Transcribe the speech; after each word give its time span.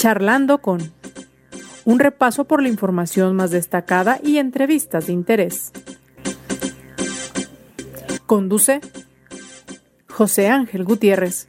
Charlando 0.00 0.62
con 0.62 0.94
un 1.84 1.98
repaso 1.98 2.46
por 2.46 2.62
la 2.62 2.70
información 2.70 3.36
más 3.36 3.50
destacada 3.50 4.18
y 4.24 4.38
entrevistas 4.38 5.08
de 5.08 5.12
interés. 5.12 5.72
Conduce 8.24 8.80
José 10.08 10.48
Ángel 10.48 10.84
Gutiérrez. 10.84 11.48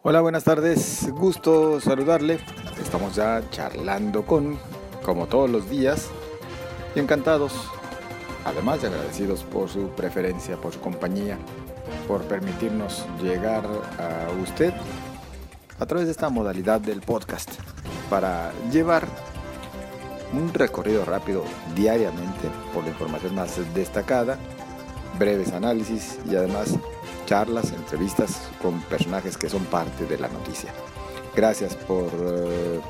Hola, 0.00 0.20
buenas 0.20 0.44
tardes. 0.44 1.10
Gusto 1.10 1.80
saludarle. 1.80 2.38
Estamos 2.80 3.16
ya 3.16 3.42
charlando 3.50 4.24
con, 4.24 4.56
como 5.02 5.26
todos 5.26 5.50
los 5.50 5.68
días, 5.68 6.10
y 6.94 7.00
encantados, 7.00 7.52
además 8.44 8.80
de 8.80 8.88
agradecidos 8.90 9.42
por 9.42 9.68
su 9.68 9.88
preferencia, 9.88 10.56
por 10.56 10.72
su 10.72 10.78
compañía, 10.78 11.36
por 12.06 12.22
permitirnos 12.22 13.04
llegar 13.20 13.64
a 13.98 14.40
usted 14.40 14.72
a 15.78 15.86
través 15.86 16.06
de 16.06 16.12
esta 16.12 16.28
modalidad 16.28 16.80
del 16.80 17.00
podcast 17.00 17.50
para 18.10 18.52
llevar 18.70 19.06
un 20.32 20.52
recorrido 20.52 21.04
rápido 21.04 21.44
diariamente 21.74 22.48
por 22.74 22.84
la 22.84 22.90
información 22.90 23.34
más 23.34 23.56
destacada, 23.74 24.38
breves 25.18 25.52
análisis 25.52 26.18
y 26.30 26.36
además 26.36 26.74
charlas, 27.26 27.72
entrevistas 27.72 28.48
con 28.60 28.80
personajes 28.82 29.36
que 29.36 29.48
son 29.48 29.64
parte 29.64 30.06
de 30.06 30.18
la 30.18 30.28
noticia. 30.28 30.72
Gracias 31.34 31.76
por 31.76 32.06
eh, 32.06 32.80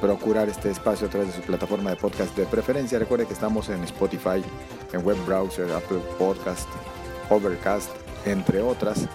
procurar 0.00 0.48
este 0.48 0.70
espacio 0.70 1.06
a 1.06 1.10
través 1.10 1.28
de 1.28 1.34
su 1.34 1.42
plataforma 1.42 1.90
de 1.90 1.96
podcast 1.96 2.36
de 2.36 2.46
preferencia. 2.46 2.98
Recuerde 2.98 3.26
que 3.26 3.34
estamos 3.34 3.68
en 3.68 3.82
Spotify, 3.84 4.42
en 4.92 5.04
web 5.04 5.16
browser, 5.26 5.70
Apple 5.72 6.00
Podcast, 6.18 6.68
Overcast, 7.28 7.90
entre 8.24 8.62
otras 8.62 9.08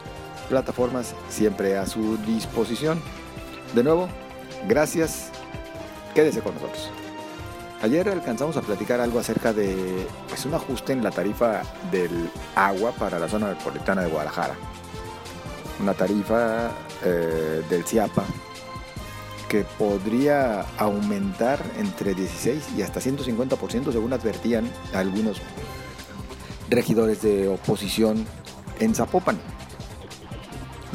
plataformas 0.46 1.14
siempre 1.30 1.78
a 1.78 1.86
su 1.86 2.18
disposición. 2.18 3.02
De 3.74 3.84
nuevo, 3.84 4.08
gracias. 4.68 5.30
Quédese 6.14 6.42
con 6.42 6.54
nosotros. 6.56 6.90
Ayer 7.82 8.08
alcanzamos 8.08 8.56
a 8.58 8.62
platicar 8.62 9.02
algo 9.02 9.20
acerca 9.20 9.54
de 9.54 10.08
pues, 10.30 10.46
un 10.46 10.54
ajuste 10.54 10.94
en 10.94 11.04
la 11.04 11.12
tarifa 11.12 11.62
del 11.92 12.30
agua 12.56 12.94
para 12.94 13.20
la 13.20 13.28
zona 13.28 13.48
metropolitana 13.48 14.02
de 14.02 14.10
Guadalajara. 14.10 14.56
Una 15.82 15.94
tarifa 15.94 16.72
eh, 17.04 17.62
del 17.70 17.84
CIAPA 17.84 18.24
que 19.50 19.66
podría 19.78 20.62
aumentar 20.78 21.60
entre 21.78 22.14
16 22.16 22.70
y 22.78 22.82
hasta 22.82 23.02
150% 23.02 23.92
según 23.92 24.14
advertían 24.14 24.70
algunos 24.94 25.42
regidores 26.70 27.22
de 27.22 27.48
oposición 27.50 28.26
en 28.80 28.96
Zapopan 28.96 29.38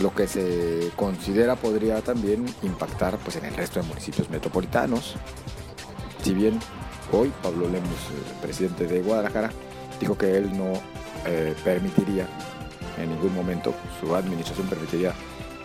lo 0.01 0.15
que 0.15 0.27
se 0.27 0.91
considera 0.97 1.57
podría 1.57 2.01
también 2.01 2.47
impactar 2.63 3.19
pues, 3.19 3.37
en 3.37 3.45
el 3.45 3.55
resto 3.55 3.81
de 3.81 3.87
municipios 3.87 4.31
metropolitanos. 4.31 5.15
Si 6.23 6.35
bien 6.35 6.59
hoy 7.13 7.33
Pablo 7.43 7.69
Lemos, 7.69 7.91
el 8.29 8.41
presidente 8.41 8.87
de 8.87 9.03
Guadalajara, 9.03 9.51
dijo 10.01 10.17
que 10.17 10.37
él 10.37 10.57
no 10.57 10.73
eh, 11.27 11.55
permitiría 11.65 12.27
en 12.99 13.11
ningún 13.11 13.35
momento, 13.35 13.75
su 14.01 14.15
administración 14.15 14.67
permitiría 14.67 15.15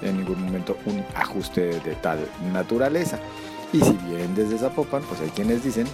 en 0.01 0.17
ningún 0.17 0.43
momento 0.43 0.77
un 0.85 1.03
ajuste 1.15 1.79
de 1.79 1.95
tal 1.95 2.19
naturaleza. 2.53 3.19
Y 3.73 3.81
si 3.81 3.93
bien 3.93 4.35
desde 4.35 4.57
Zapopan, 4.57 5.03
pues 5.03 5.21
hay 5.21 5.29
quienes 5.29 5.63
dicen 5.63 5.87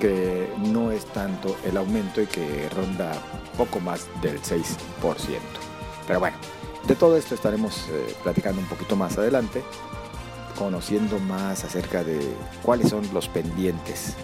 que 0.00 0.48
no 0.58 0.90
es 0.90 1.04
tanto 1.06 1.56
el 1.64 1.76
aumento 1.76 2.22
y 2.22 2.26
que 2.26 2.68
ronda 2.70 3.12
poco 3.56 3.80
más 3.80 4.08
del 4.22 4.40
6%. 4.40 4.64
Pero 6.06 6.20
bueno, 6.20 6.36
de 6.86 6.94
todo 6.96 7.16
esto 7.16 7.34
estaremos 7.34 7.86
eh, 7.90 8.14
platicando 8.22 8.60
un 8.60 8.66
poquito 8.66 8.96
más 8.96 9.16
adelante, 9.18 9.62
conociendo 10.58 11.18
más 11.18 11.64
acerca 11.64 12.02
de 12.04 12.20
cuáles 12.62 12.88
son 12.90 13.02
los 13.12 13.28
pendientes 13.28 14.14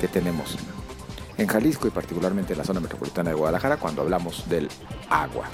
que 0.00 0.08
tenemos 0.08 0.56
en 1.38 1.46
Jalisco 1.46 1.86
y 1.86 1.90
particularmente 1.90 2.52
en 2.52 2.58
la 2.58 2.64
zona 2.64 2.80
metropolitana 2.80 3.30
de 3.30 3.36
Guadalajara 3.36 3.76
cuando 3.76 4.02
hablamos 4.02 4.48
del 4.48 4.68
agua. 5.10 5.46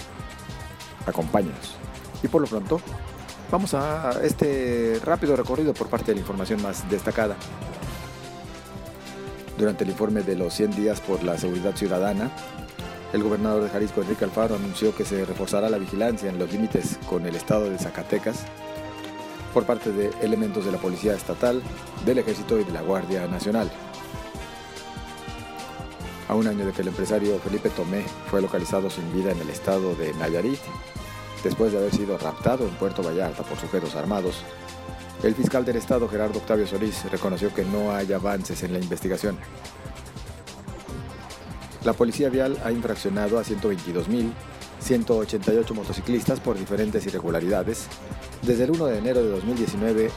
Acompáñenos. 1.07 1.77
Y 2.23 2.29
por 2.29 2.41
lo 2.41 2.47
pronto, 2.47 2.81
vamos 3.51 3.75
a 3.75 4.21
este 4.23 5.01
rápido 5.05 5.37
recorrido 5.37 5.75
por 5.75 5.89
parte 5.89 6.07
de 6.07 6.15
la 6.15 6.21
información 6.21 6.63
más 6.63 6.89
destacada. 6.89 7.37
Durante 9.59 9.85
el 9.85 9.91
informe 9.91 10.23
de 10.23 10.37
los 10.37 10.55
100 10.55 10.77
días 10.77 11.01
por 11.01 11.23
la 11.23 11.37
seguridad 11.37 11.75
ciudadana, 11.77 12.31
el 13.13 13.23
gobernador 13.23 13.63
de 13.63 13.69
Jalisco, 13.69 14.03
Enrique 14.03 14.25
Alfaro, 14.25 14.57
anunció 14.57 14.95
que 14.95 15.05
se 15.05 15.25
reforzará 15.25 15.69
la 15.69 15.79
vigilancia 15.79 16.31
en 16.31 16.39
los 16.39 16.53
límites 16.53 16.99
con 17.09 17.27
el 17.27 17.35
estado 17.35 17.69
de 17.69 17.79
Zacatecas 17.79 18.45
por 19.53 19.65
parte 19.65 19.93
de 19.93 20.11
elementos 20.23 20.65
de 20.65 20.73
la 20.73 20.79
Policía 20.79 21.15
Estatal, 21.15 21.63
del 22.07 22.19
Ejército 22.19 22.59
y 22.59 22.65
de 22.65 22.73
la 22.73 22.81
Guardia 22.81 23.27
Nacional. 23.27 23.71
A 26.29 26.35
un 26.35 26.47
año 26.47 26.65
de 26.65 26.73
que 26.73 26.83
el 26.83 26.89
empresario 26.89 27.39
Felipe 27.39 27.69
Tomé 27.69 28.05
fue 28.31 28.41
localizado 28.41 28.89
sin 28.89 29.13
vida 29.13 29.33
en 29.33 29.41
el 29.41 29.51
estado 29.51 29.95
de 29.95 30.15
Nayarit, 30.15 30.61
después 31.45 31.73
de 31.73 31.79
haber 31.79 31.95
sido 31.95 32.17
raptado 32.17 32.65
en 32.65 32.75
Puerto 32.77 33.03
Vallarta 33.03 33.43
por 33.43 33.59
sujetos 33.59 33.95
armados, 33.95 34.43
el 35.23 35.37
fiscal 35.37 35.65
del 35.65 35.77
estado 35.77 36.09
Gerardo 36.09 36.41
Octavio 36.41 36.67
Solís 36.67 37.09
reconoció 37.09 37.55
que 37.55 37.65
no 37.65 37.95
hay 37.95 38.13
avances 38.13 38.65
en 38.65 38.73
la 38.73 38.81
investigación. 38.81 39.39
La 41.85 41.93
policía 41.95 42.29
vial 42.29 42.59
ha 42.65 42.71
infraccionado 42.71 43.41
a 43.41 43.45
122.188 43.45 45.75
motociclistas 45.75 46.39
por 46.39 46.57
diferentes 46.57 47.05
irregularidades 47.07 47.89
desde 48.43 48.63
el 48.65 48.71
1 48.71 48.87
de 48.87 48.99
enero 48.99 49.21
de 49.21 49.31
2019 49.31 50.09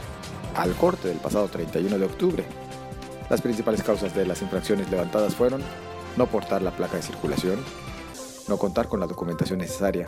al 0.54 0.74
corte 0.74 1.08
del 1.08 1.18
pasado 1.18 1.48
31 1.48 1.98
de 1.98 2.04
octubre. 2.04 2.44
Las 3.28 3.40
principales 3.40 3.82
causas 3.82 4.14
de 4.14 4.26
las 4.26 4.42
infracciones 4.42 4.88
levantadas 4.90 5.34
fueron 5.34 5.60
no 6.16 6.28
portar 6.28 6.62
la 6.62 6.70
placa 6.70 6.98
de 6.98 7.02
circulación, 7.02 7.58
no 8.46 8.58
contar 8.58 8.86
con 8.86 9.00
la 9.00 9.08
documentación 9.08 9.58
necesaria, 9.58 10.06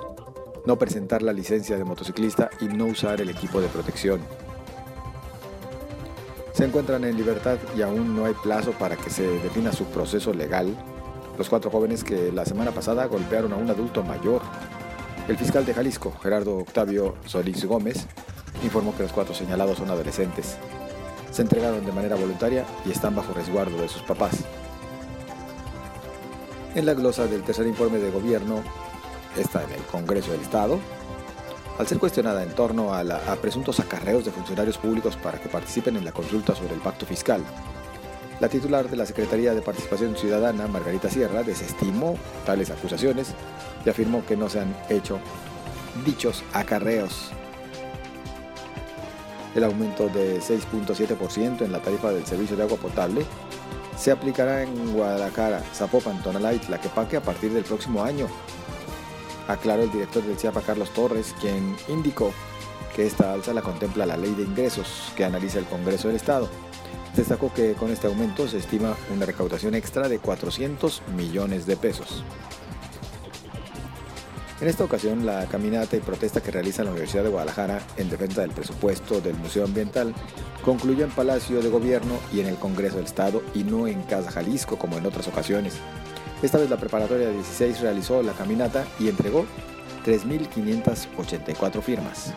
no 0.64 0.78
presentar 0.78 1.22
la 1.22 1.32
licencia 1.32 1.76
de 1.76 1.82
motociclista 1.82 2.50
y 2.60 2.66
no 2.66 2.86
usar 2.86 3.20
el 3.20 3.30
equipo 3.30 3.60
de 3.60 3.66
protección. 3.66 4.20
Se 6.52 6.64
encuentran 6.64 7.02
en 7.04 7.16
libertad 7.16 7.58
y 7.76 7.82
aún 7.82 8.14
no 8.14 8.26
hay 8.26 8.34
plazo 8.34 8.70
para 8.72 8.94
que 8.96 9.10
se 9.10 9.26
defina 9.40 9.72
su 9.72 9.86
proceso 9.86 10.32
legal 10.32 10.76
los 11.38 11.48
cuatro 11.48 11.70
jóvenes 11.70 12.02
que 12.02 12.32
la 12.32 12.44
semana 12.44 12.72
pasada 12.72 13.06
golpearon 13.06 13.52
a 13.52 13.56
un 13.56 13.70
adulto 13.70 14.02
mayor. 14.02 14.42
El 15.28 15.38
fiscal 15.38 15.64
de 15.64 15.72
Jalisco, 15.72 16.12
Gerardo 16.20 16.58
Octavio 16.58 17.14
Solís 17.26 17.64
Gómez, 17.64 18.06
informó 18.64 18.94
que 18.96 19.04
los 19.04 19.12
cuatro 19.12 19.34
señalados 19.34 19.78
son 19.78 19.88
adolescentes. 19.88 20.56
Se 21.30 21.42
entregaron 21.42 21.86
de 21.86 21.92
manera 21.92 22.16
voluntaria 22.16 22.64
y 22.84 22.90
están 22.90 23.14
bajo 23.14 23.32
resguardo 23.32 23.80
de 23.80 23.88
sus 23.88 24.02
papás. 24.02 24.32
En 26.74 26.84
la 26.84 26.94
glosa 26.94 27.26
del 27.26 27.42
tercer 27.42 27.66
informe 27.66 27.98
de 27.98 28.10
gobierno, 28.10 28.62
está 29.36 29.62
en 29.62 29.70
el 29.70 29.82
Congreso 29.82 30.32
del 30.32 30.40
Estado, 30.40 30.80
al 31.78 31.86
ser 31.86 31.98
cuestionada 31.98 32.42
en 32.42 32.50
torno 32.50 32.92
a, 32.92 33.00
a 33.00 33.36
presuntos 33.36 33.78
acarreos 33.78 34.24
de 34.24 34.32
funcionarios 34.32 34.76
públicos 34.76 35.16
para 35.16 35.40
que 35.40 35.48
participen 35.48 35.96
en 35.96 36.04
la 36.04 36.12
consulta 36.12 36.56
sobre 36.56 36.74
el 36.74 36.80
pacto 36.80 37.06
fiscal, 37.06 37.42
la 38.40 38.48
titular 38.48 38.88
de 38.88 38.96
la 38.96 39.06
Secretaría 39.06 39.54
de 39.54 39.62
Participación 39.62 40.16
Ciudadana, 40.16 40.68
Margarita 40.68 41.10
Sierra, 41.10 41.42
desestimó 41.42 42.16
tales 42.46 42.70
acusaciones 42.70 43.34
y 43.84 43.90
afirmó 43.90 44.24
que 44.24 44.36
no 44.36 44.48
se 44.48 44.60
han 44.60 44.76
hecho 44.88 45.18
dichos 46.04 46.44
acarreos. 46.52 47.30
El 49.54 49.64
aumento 49.64 50.08
de 50.08 50.40
6.7% 50.40 51.62
en 51.62 51.72
la 51.72 51.80
tarifa 51.80 52.12
del 52.12 52.26
servicio 52.26 52.56
de 52.56 52.62
agua 52.62 52.78
potable 52.78 53.24
se 53.96 54.12
aplicará 54.12 54.62
en 54.62 54.92
Guadalajara, 54.92 55.60
Zapopan, 55.74 56.22
Tonalá 56.22 56.54
y 56.54 56.58
Tlaquepaque 56.58 57.16
a 57.16 57.22
partir 57.22 57.52
del 57.52 57.64
próximo 57.64 58.04
año, 58.04 58.28
aclaró 59.48 59.82
el 59.82 59.90
director 59.90 60.22
del 60.22 60.38
CIAPA 60.38 60.60
Carlos 60.60 60.90
Torres, 60.90 61.34
quien 61.40 61.76
indicó 61.88 62.32
que 62.94 63.06
esta 63.06 63.32
alza 63.32 63.52
la 63.52 63.62
contempla 63.62 64.06
la 64.06 64.16
ley 64.16 64.34
de 64.34 64.44
ingresos 64.44 65.12
que 65.16 65.24
analiza 65.24 65.58
el 65.58 65.64
Congreso 65.64 66.06
del 66.08 66.16
Estado. 66.16 66.48
Destacó 67.18 67.52
que 67.52 67.72
con 67.72 67.90
este 67.90 68.06
aumento 68.06 68.46
se 68.46 68.58
estima 68.58 68.96
una 69.12 69.26
recaudación 69.26 69.74
extra 69.74 70.08
de 70.08 70.20
400 70.20 71.02
millones 71.16 71.66
de 71.66 71.76
pesos. 71.76 72.22
En 74.60 74.68
esta 74.68 74.84
ocasión, 74.84 75.26
la 75.26 75.46
caminata 75.46 75.96
y 75.96 76.00
protesta 76.00 76.40
que 76.40 76.52
realiza 76.52 76.84
la 76.84 76.92
Universidad 76.92 77.24
de 77.24 77.30
Guadalajara 77.30 77.80
en 77.96 78.08
defensa 78.08 78.42
del 78.42 78.52
presupuesto 78.52 79.20
del 79.20 79.34
Museo 79.34 79.64
Ambiental 79.64 80.14
concluyó 80.64 81.04
en 81.04 81.10
Palacio 81.10 81.60
de 81.60 81.68
Gobierno 81.68 82.20
y 82.32 82.38
en 82.38 82.46
el 82.46 82.54
Congreso 82.54 82.98
del 82.98 83.06
Estado 83.06 83.42
y 83.52 83.64
no 83.64 83.88
en 83.88 84.00
Casa 84.02 84.30
Jalisco 84.30 84.78
como 84.78 84.96
en 84.96 85.04
otras 85.04 85.26
ocasiones. 85.26 85.74
Esta 86.40 86.58
vez 86.58 86.70
la 86.70 86.76
preparatoria 86.76 87.30
16 87.30 87.80
realizó 87.80 88.22
la 88.22 88.32
caminata 88.32 88.86
y 89.00 89.08
entregó 89.08 89.44
3.584 90.06 91.82
firmas. 91.82 92.32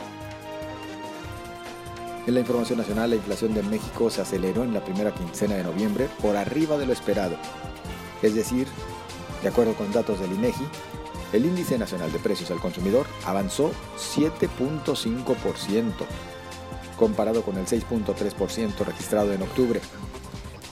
En 2.27 2.35
la 2.35 2.41
información 2.41 2.77
nacional, 2.77 3.09
la 3.09 3.15
inflación 3.15 3.53
de 3.56 3.63
México 3.63 4.12
se 4.12 4.21
aceleró 4.21 4.63
en 4.63 4.73
la 4.73 4.83
primera 4.83 5.12
quincena 5.12 5.56
de 5.56 5.63
noviembre 5.63 6.07
por 6.21 6.38
arriba 6.38 6.77
de 6.77 6.85
lo 6.85 6.94
esperado. 6.94 7.35
Es 8.21 8.35
decir, 8.35 8.68
de 9.41 9.50
acuerdo 9.50 9.73
con 9.73 9.91
datos 9.91 10.19
del 10.19 10.33
INEGI, 10.33 10.63
el 11.33 11.45
índice 11.45 11.79
nacional 11.79 12.12
de 12.12 12.19
precios 12.19 12.51
al 12.51 12.59
consumidor 12.59 13.07
avanzó 13.25 13.71
7.5%, 13.97 15.94
comparado 16.95 17.41
con 17.41 17.57
el 17.57 17.65
6.3% 17.65 18.85
registrado 18.85 19.33
en 19.33 19.41
octubre. 19.41 19.81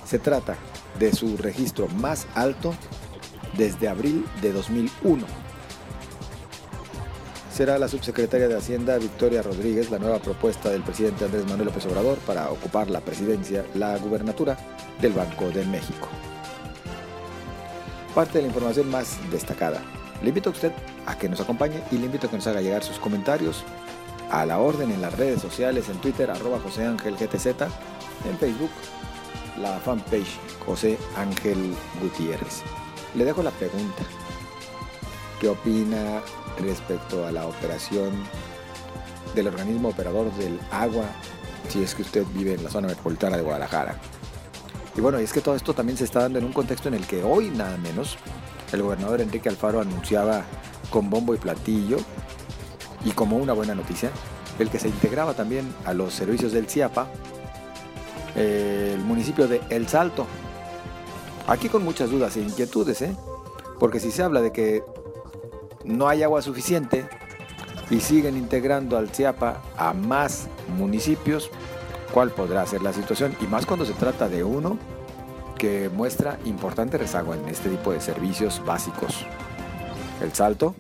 Se 0.06 0.19
trata 0.19 0.56
de 1.00 1.13
su 1.13 1.36
registro 1.38 1.88
más 1.88 2.28
alto 2.36 2.75
desde 3.57 3.88
abril 3.88 4.24
de 4.42 4.51
2001. 4.51 5.49
Será 7.60 7.78
la 7.78 7.90
subsecretaria 7.90 8.48
de 8.48 8.56
Hacienda 8.56 8.98
Victoria 8.98 9.42
Rodríguez 9.42 9.92
la 9.92 10.00
nueva 10.00 10.20
propuesta 10.20 10.70
del 10.70 10.82
presidente 10.82 11.26
Andrés 11.26 11.44
Manuel 11.44 11.66
López 11.66 11.86
Obrador 11.88 12.18
para 12.20 12.50
ocupar 12.50 12.90
la 12.90 13.02
presidencia, 13.02 13.66
la 13.74 13.98
gubernatura 13.98 14.58
del 15.02 15.12
Banco 15.12 15.50
de 15.50 15.66
México. 15.66 16.08
Parte 18.16 18.38
de 18.38 18.44
la 18.44 18.48
información 18.48 18.90
más 18.90 19.18
destacada. 19.30 19.82
Le 20.22 20.30
invito 20.30 20.48
a 20.48 20.54
usted 20.54 20.72
a 21.06 21.18
que 21.18 21.28
nos 21.28 21.42
acompañe 21.42 21.84
y 21.92 21.98
le 21.98 22.06
invito 22.06 22.28
a 22.28 22.30
que 22.30 22.38
nos 22.38 22.48
haga 22.48 22.62
llegar 22.62 22.82
sus 22.82 22.98
comentarios 22.98 23.66
a 24.32 24.46
la 24.46 24.60
orden 24.60 24.90
en 24.92 25.02
las 25.02 25.18
redes 25.18 25.42
sociales, 25.42 25.90
en 25.90 25.98
Twitter, 25.98 26.32
arroba 26.32 26.62
José 26.62 26.86
Ángel 26.86 27.18
GTZ, 27.18 27.48
en 27.48 28.38
Facebook, 28.40 28.72
la 29.62 29.78
fanpage 29.80 30.40
José 30.66 30.98
Ángel 31.18 31.76
Gutiérrez. 32.02 32.62
Le 33.16 33.26
dejo 33.26 33.44
la 33.44 33.52
pregunta. 33.52 34.04
¿Qué 35.42 35.50
opina 35.50 36.22
respecto 36.60 37.26
a 37.26 37.32
la 37.32 37.48
operación 37.48 38.12
del 39.36 39.48
organismo 39.48 39.90
operador 39.90 40.32
del 40.36 40.60
agua 40.72 41.06
si 41.70 41.84
es 41.84 41.94
que 41.94 42.02
usted 42.02 42.26
vive 42.34 42.54
en 42.54 42.64
la 42.64 42.70
zona 42.70 42.88
metropolitana 42.88 43.38
de 43.38 43.44
Guadalajara? 43.44 43.96
Y 44.96 45.02
bueno, 45.02 45.18
es 45.18 45.32
que 45.32 45.42
todo 45.42 45.56
esto 45.56 45.74
también 45.74 45.98
se 45.98 46.04
está 46.04 46.22
dando 46.22 46.40
en 46.40 46.46
un 46.46 46.54
contexto 46.54 46.88
en 46.88 46.96
el 46.96 47.06
que 47.06 47.24
hoy 47.24 47.50
nada 47.50 47.78
menos 47.78 48.18
el 48.72 48.82
gobernador 48.82 49.22
Enrique 49.22 49.50
Alfaro 49.50 49.82
anunciaba 49.82 50.44
con 50.90 51.10
bombo 51.10 51.34
y 51.34 51.38
platillo 51.38 51.98
y 53.06 53.12
como 53.12 53.38
una 53.38 53.54
buena 53.54 53.76
noticia 53.76 54.12
el 54.58 54.70
que 54.70 54.80
se 54.80 54.90
integraba 54.90 55.34
también 55.34 55.74
a 55.86 55.94
los 55.94 56.14
servicios 56.14 56.52
del 56.52 56.68
CIAPA 56.68 57.08
el 58.36 59.00
municipio 59.00 59.48
de 59.48 59.62
El 59.70 59.88
Salto. 59.88 60.26
Aquí 61.48 61.70
con 61.70 61.84
muchas 61.84 62.10
dudas 62.10 62.38
e 62.38 62.42
inquietudes, 62.42 63.02
¿eh? 63.02 63.16
porque 63.80 64.00
si 64.00 64.12
se 64.12 64.24
habla 64.24 64.42
de 64.42 64.52
que 64.52 64.84
no 65.89 66.07
hay 66.07 66.24
agua 66.24 66.41
suficiente 66.41 67.07
y 67.89 68.00
siguen 68.00 68.38
integrando 68.38 68.97
al 68.97 69.09
CIAPA 69.09 69.62
a 69.77 69.94
más 69.94 70.47
municipios, 70.77 71.50
¿cuál 72.13 72.31
podrá 72.31 72.65
ser 72.65 72.81
la 72.81 72.94
situación? 72.94 73.36
Y 73.41 73.47
más 73.47 73.65
cuando 73.65 73.86
se 73.86 73.94
trata 73.94 74.30
de 74.30 74.44
uno 74.44 74.77
que 75.57 75.89
muestra 75.89 76.39
importante 76.45 76.97
rezago 76.97 77.33
en 77.33 77.50
este 77.50 77.69
tipo 77.69 77.91
de 77.91 78.00
servicios 78.00 78.62
básicos. 78.65 79.25
El 80.21 80.33
Salto 80.33 80.75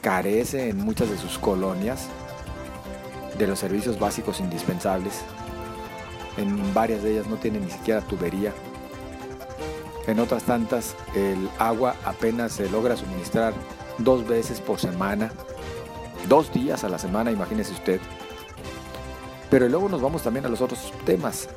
carece 0.00 0.70
en 0.70 0.78
muchas 0.78 1.10
de 1.10 1.18
sus 1.18 1.38
colonias 1.38 2.08
de 3.36 3.46
los 3.46 3.58
servicios 3.58 3.98
básicos 3.98 4.40
indispensables 4.40 5.22
en 6.36 6.74
varias 6.74 7.02
de 7.02 7.12
ellas 7.12 7.26
no 7.26 7.36
tiene 7.36 7.60
ni 7.60 7.70
siquiera 7.70 8.00
tubería. 8.00 8.52
En 10.06 10.18
otras 10.18 10.44
tantas 10.44 10.94
el 11.14 11.48
agua 11.58 11.94
apenas 12.04 12.52
se 12.52 12.68
logra 12.70 12.96
suministrar 12.96 13.52
dos 14.04 14.26
veces 14.26 14.60
por 14.60 14.78
semana, 14.78 15.30
dos 16.28 16.52
días 16.52 16.84
a 16.84 16.88
la 16.88 16.98
semana, 16.98 17.30
imagínese 17.30 17.72
usted. 17.72 18.00
Pero 19.50 19.68
luego 19.68 19.88
nos 19.88 20.00
vamos 20.00 20.22
también 20.22 20.46
a 20.46 20.48
los 20.48 20.60
otros 20.60 20.92
temas. 21.04 21.48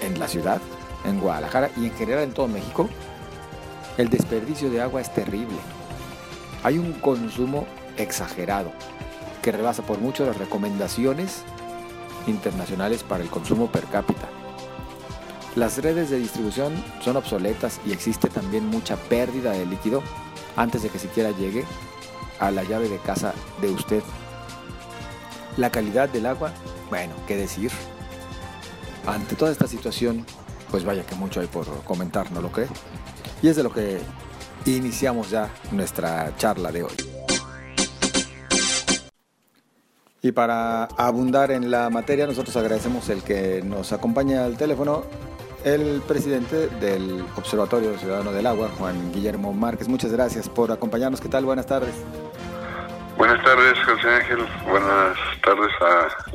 En 0.00 0.18
la 0.18 0.28
ciudad, 0.28 0.60
en 1.04 1.20
Guadalajara 1.20 1.70
y 1.76 1.86
en 1.86 1.92
general 1.92 2.24
en 2.24 2.32
todo 2.32 2.48
México, 2.48 2.88
el 3.96 4.08
desperdicio 4.08 4.70
de 4.70 4.80
agua 4.80 5.00
es 5.00 5.12
terrible. 5.12 5.56
Hay 6.62 6.78
un 6.78 6.92
consumo 6.94 7.66
exagerado 7.96 8.72
que 9.42 9.52
rebasa 9.52 9.82
por 9.82 9.98
mucho 9.98 10.24
las 10.24 10.36
recomendaciones 10.36 11.42
internacionales 12.26 13.02
para 13.02 13.22
el 13.22 13.30
consumo 13.30 13.70
per 13.70 13.84
cápita. 13.84 14.28
Las 15.56 15.78
redes 15.78 16.08
de 16.10 16.18
distribución 16.18 16.72
son 17.02 17.16
obsoletas 17.16 17.80
y 17.84 17.92
existe 17.92 18.28
también 18.28 18.66
mucha 18.66 18.96
pérdida 18.96 19.52
de 19.52 19.66
líquido 19.66 20.02
antes 20.56 20.82
de 20.82 20.88
que 20.88 20.98
siquiera 20.98 21.30
llegue 21.30 21.64
a 22.38 22.50
la 22.50 22.64
llave 22.64 22.88
de 22.88 22.98
casa 22.98 23.34
de 23.60 23.70
usted. 23.70 24.02
La 25.56 25.70
calidad 25.70 26.08
del 26.08 26.26
agua, 26.26 26.52
bueno, 26.90 27.14
qué 27.26 27.36
decir. 27.36 27.70
Ante 29.06 29.36
toda 29.36 29.52
esta 29.52 29.66
situación, 29.66 30.24
pues 30.70 30.84
vaya 30.84 31.04
que 31.04 31.14
mucho 31.14 31.40
hay 31.40 31.46
por 31.46 31.66
comentar, 31.84 32.30
¿no 32.32 32.40
lo 32.40 32.50
cree? 32.50 32.68
Y 33.42 33.48
es 33.48 33.56
de 33.56 33.62
lo 33.62 33.72
que 33.72 34.00
iniciamos 34.66 35.30
ya 35.30 35.50
nuestra 35.70 36.34
charla 36.36 36.72
de 36.72 36.84
hoy. 36.84 36.92
Y 40.24 40.30
para 40.30 40.84
abundar 40.84 41.50
en 41.50 41.70
la 41.70 41.90
materia, 41.90 42.26
nosotros 42.28 42.56
agradecemos 42.56 43.08
el 43.08 43.22
que 43.22 43.60
nos 43.64 43.92
acompaña 43.92 44.44
al 44.44 44.56
teléfono 44.56 45.04
el 45.64 46.02
presidente 46.06 46.68
del 46.68 47.24
Observatorio 47.36 47.96
Ciudadano 47.98 48.32
del 48.32 48.46
Agua, 48.46 48.70
Juan 48.78 49.12
Guillermo 49.12 49.52
Márquez. 49.52 49.88
Muchas 49.88 50.12
gracias 50.12 50.48
por 50.48 50.70
acompañarnos. 50.72 51.20
¿Qué 51.20 51.28
tal? 51.28 51.44
Buenas 51.44 51.66
tardes. 51.66 51.94
Buenas 53.16 53.42
tardes, 53.44 53.78
José 53.84 54.08
Ángel. 54.08 54.38
Buenas 54.68 55.16
tardes 55.44 55.70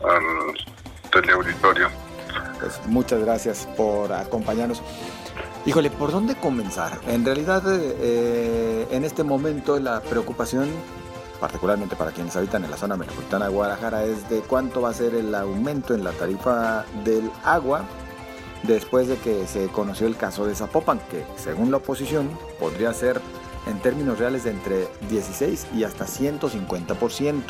al 0.03 1.11
teleauditorio. 1.11 1.89
Pues 2.59 2.79
muchas 2.87 3.21
gracias 3.21 3.67
por 3.77 4.11
acompañarnos. 4.13 4.81
Híjole, 5.65 5.89
¿por 5.89 6.11
dónde 6.11 6.35
comenzar? 6.35 6.97
En 7.07 7.25
realidad, 7.25 7.63
eh, 7.67 8.87
en 8.91 9.03
este 9.03 9.23
momento 9.23 9.79
la 9.79 10.01
preocupación 10.01 10.69
particularmente 11.39 11.95
para 11.95 12.11
quienes 12.11 12.35
habitan 12.35 12.63
en 12.63 12.71
la 12.71 12.77
zona 12.77 12.97
metropolitana 12.97 13.47
de 13.47 13.53
Guadalajara, 13.53 14.03
es 14.05 14.27
de 14.29 14.39
cuánto 14.39 14.81
va 14.81 14.89
a 14.89 14.93
ser 14.93 15.13
el 15.13 15.33
aumento 15.35 15.93
en 15.93 16.03
la 16.03 16.11
tarifa 16.11 16.83
del 17.03 17.29
agua 17.43 17.83
después 18.63 19.07
de 19.07 19.17
que 19.17 19.47
se 19.47 19.67
conoció 19.67 20.07
el 20.07 20.17
caso 20.17 20.45
de 20.45 20.55
Zapopan, 20.55 20.99
que 21.11 21.23
según 21.35 21.71
la 21.71 21.77
oposición 21.77 22.29
podría 22.59 22.93
ser 22.93 23.21
en 23.67 23.79
términos 23.79 24.19
reales 24.19 24.43
de 24.43 24.51
entre 24.51 24.87
16 25.09 25.67
y 25.75 25.83
hasta 25.83 26.05
150%. 26.05 27.41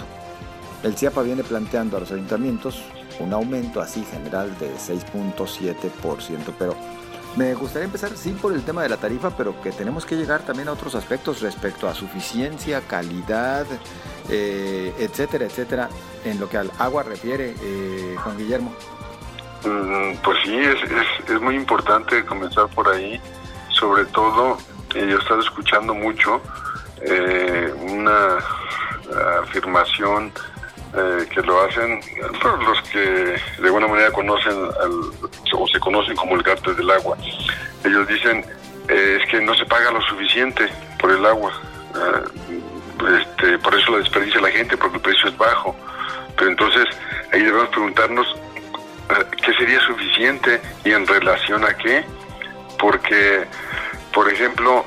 El 0.84 0.96
CIAPA 0.96 1.22
viene 1.24 1.44
planteando 1.44 1.98
a 1.98 2.00
los 2.00 2.12
ayuntamientos 2.12 2.82
un 3.20 3.34
aumento 3.34 3.82
así 3.82 4.04
general 4.04 4.58
de 4.60 4.74
6.7%, 4.76 6.54
pero 6.58 6.76
me 7.36 7.54
gustaría 7.54 7.86
empezar, 7.86 8.16
sí, 8.16 8.32
por 8.32 8.54
el 8.54 8.64
tema 8.64 8.82
de 8.84 8.90
la 8.90 8.98
tarifa, 8.98 9.36
pero 9.36 9.62
que 9.62 9.72
tenemos 9.72 10.06
que 10.06 10.16
llegar 10.16 10.42
también 10.42 10.70
a 10.70 10.72
otros 10.72 10.96
aspectos 10.96 11.42
respecto 11.42 11.88
a 11.88 11.94
suficiencia, 11.94 12.82
calidad, 12.82 13.66
eh, 14.30 14.94
etcétera, 14.98 15.46
etcétera, 15.46 15.90
en 16.26 16.40
lo 16.40 16.50
que 16.50 16.58
al 16.58 16.72
agua 16.80 17.04
refiere, 17.04 17.56
eh, 17.62 18.16
Juan 18.24 18.38
Guillermo. 18.38 18.72
Mm, 19.64 20.18
pues 20.24 20.38
sí, 20.44 20.58
es, 20.58 21.30
es, 21.30 21.42
muy 21.42 21.56
importante 21.56 22.24
comenzar 22.26 22.68
por 22.68 22.88
ahí, 22.90 23.20
sobre 23.70 24.06
todo, 24.06 24.58
eh, 24.96 25.08
yo 25.10 25.18
he 25.18 25.20
estado 25.20 25.42
escuchando 25.42 25.94
mucho 25.94 26.42
una 27.88 28.40
afirmación 29.44 30.32
eh, 30.96 31.28
que 31.30 31.42
lo 31.42 31.62
hacen 31.62 32.00
los 32.66 32.82
que 32.90 33.00
de 33.00 33.66
alguna 33.66 33.88
manera 33.88 34.10
conocen 34.12 34.56
o 35.54 35.68
se 35.68 35.80
conocen 35.80 36.16
como 36.16 36.36
el 36.36 36.44
cártel 36.44 36.76
del 36.76 36.90
agua. 36.90 37.18
Ellos 37.84 38.08
dicen 38.08 38.44
eh, 38.88 39.20
es 39.22 39.30
que 39.30 39.42
no 39.42 39.54
se 39.54 39.66
paga 39.66 39.92
lo 39.92 40.02
suficiente 40.02 40.68
por 40.98 41.12
el 41.12 41.26
agua, 41.26 41.52
eh, 41.94 43.22
este, 43.22 43.60
por 43.60 43.76
eso 43.76 43.92
lo 43.92 44.00
desperdicia 44.00 44.40
la 44.40 44.50
gente 44.50 44.78
porque 44.78 44.96
el 44.96 45.02
precio 45.02 45.28
es 45.28 45.38
bajo. 45.38 45.76
Pero 46.38 46.52
entonces 46.52 46.86
ahí 47.34 47.42
debemos 47.42 47.68
preguntarnos 47.70 48.36
qué 49.44 49.54
sería 49.54 49.80
suficiente 49.82 50.62
y 50.84 50.92
en 50.92 51.08
relación 51.08 51.64
a 51.64 51.76
qué, 51.76 52.04
porque 52.80 53.48
por 54.18 54.34
ejemplo, 54.34 54.84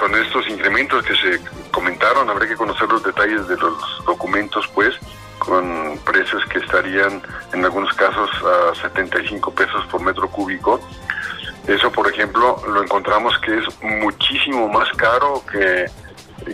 con 0.00 0.12
estos 0.16 0.48
incrementos 0.48 1.04
que 1.04 1.14
se 1.14 1.40
comentaron, 1.70 2.28
habría 2.28 2.48
que 2.48 2.56
conocer 2.56 2.88
los 2.88 3.00
detalles 3.00 3.46
de 3.46 3.56
los 3.56 4.04
documentos, 4.04 4.66
pues, 4.74 4.92
con 5.38 5.96
precios 6.04 6.44
que 6.46 6.58
estarían 6.58 7.22
en 7.52 7.64
algunos 7.64 7.94
casos 7.94 8.28
a 8.42 8.74
75 8.74 9.54
pesos 9.54 9.86
por 9.86 10.00
metro 10.02 10.28
cúbico. 10.28 10.80
Eso, 11.68 11.92
por 11.92 12.10
ejemplo, 12.12 12.60
lo 12.66 12.82
encontramos 12.82 13.38
que 13.38 13.56
es 13.56 13.64
muchísimo 13.82 14.68
más 14.68 14.88
caro 14.96 15.44
que, 15.48 15.86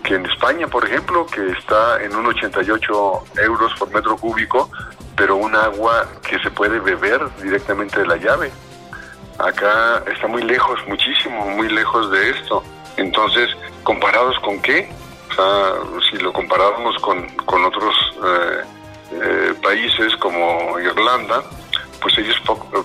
que 0.02 0.14
en 0.14 0.26
España, 0.26 0.68
por 0.68 0.84
ejemplo, 0.84 1.26
que 1.26 1.52
está 1.52 2.02
en 2.02 2.14
un 2.14 2.26
88 2.26 3.24
euros 3.38 3.72
por 3.78 3.90
metro 3.90 4.18
cúbico, 4.18 4.70
pero 5.16 5.36
un 5.36 5.54
agua 5.54 6.08
que 6.28 6.38
se 6.40 6.50
puede 6.50 6.78
beber 6.78 7.20
directamente 7.42 8.00
de 8.00 8.06
la 8.06 8.16
llave. 8.16 8.50
Acá 9.38 10.02
está 10.12 10.26
muy 10.26 10.42
lejos, 10.42 10.78
muchísimo, 10.86 11.46
muy 11.50 11.68
lejos 11.68 12.10
de 12.10 12.30
esto. 12.30 12.62
Entonces, 12.96 13.50
¿comparados 13.82 14.38
con 14.40 14.60
qué? 14.60 14.88
O 15.30 15.34
sea, 15.34 15.72
si 16.10 16.18
lo 16.18 16.32
comparamos 16.32 16.96
con, 17.00 17.26
con 17.46 17.64
otros 17.64 17.94
eh, 18.24 18.60
eh, 19.12 19.54
países 19.62 20.14
como 20.16 20.78
Irlanda, 20.78 21.42
pues 22.00 22.18
ellos 22.18 22.40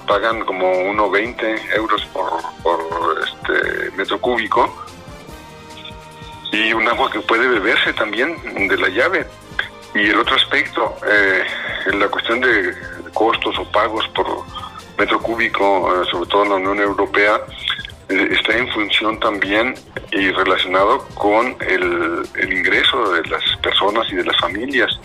pagan 0.08 0.46
como 0.46 0.72
1,20 0.72 1.76
euros 1.76 2.06
por, 2.14 2.30
por 2.62 2.80
este 3.24 3.92
metro 3.92 4.20
cúbico 4.22 4.72
y 6.52 6.72
un 6.74 6.88
agua 6.88 7.12
que 7.12 7.20
puede 7.20 7.48
beberse 7.48 7.94
también 7.94 8.36
de 8.68 8.78
la 8.78 8.90
llave. 8.90 9.28
Y 9.98 10.10
el 10.12 10.20
otro 10.20 10.36
aspecto, 10.36 10.96
eh, 11.08 11.44
la 11.96 12.08
cuestión 12.08 12.40
de 12.40 12.72
costos 13.16 13.58
o 13.58 13.66
pagos 13.72 14.08
por 14.10 14.28
metro 14.96 15.20
cúbico, 15.20 16.06
sobre 16.12 16.30
todo 16.30 16.44
en 16.44 16.50
la 16.50 16.56
Unión 16.58 16.80
Europea, 16.80 17.42
está 18.08 18.56
en 18.56 18.68
función 18.70 19.20
también 19.20 19.74
y 20.12 20.30
relacionado 20.30 21.00
con 21.16 21.58
el, 21.62 22.54
ingreso 22.54 23.12
de 23.14 23.28
las 23.28 23.44
personas 23.58 24.08
y 24.12 24.18
de 24.18 24.26
las 24.26 24.38
familias. 24.40 25.00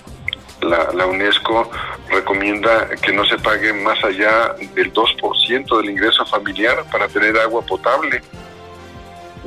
La, 0.60 1.06
UNESCO 1.06 1.70
recomienda 2.10 2.90
que 3.02 3.12
no 3.12 3.24
se 3.24 3.38
pague 3.38 3.72
más 3.72 4.02
allá 4.04 4.54
del 4.74 4.92
2% 4.92 5.76
del 5.78 5.90
ingreso 5.90 6.24
familiar 6.26 6.84
para 6.92 7.08
tener 7.08 7.36
agua 7.38 7.62
potable. 7.62 8.20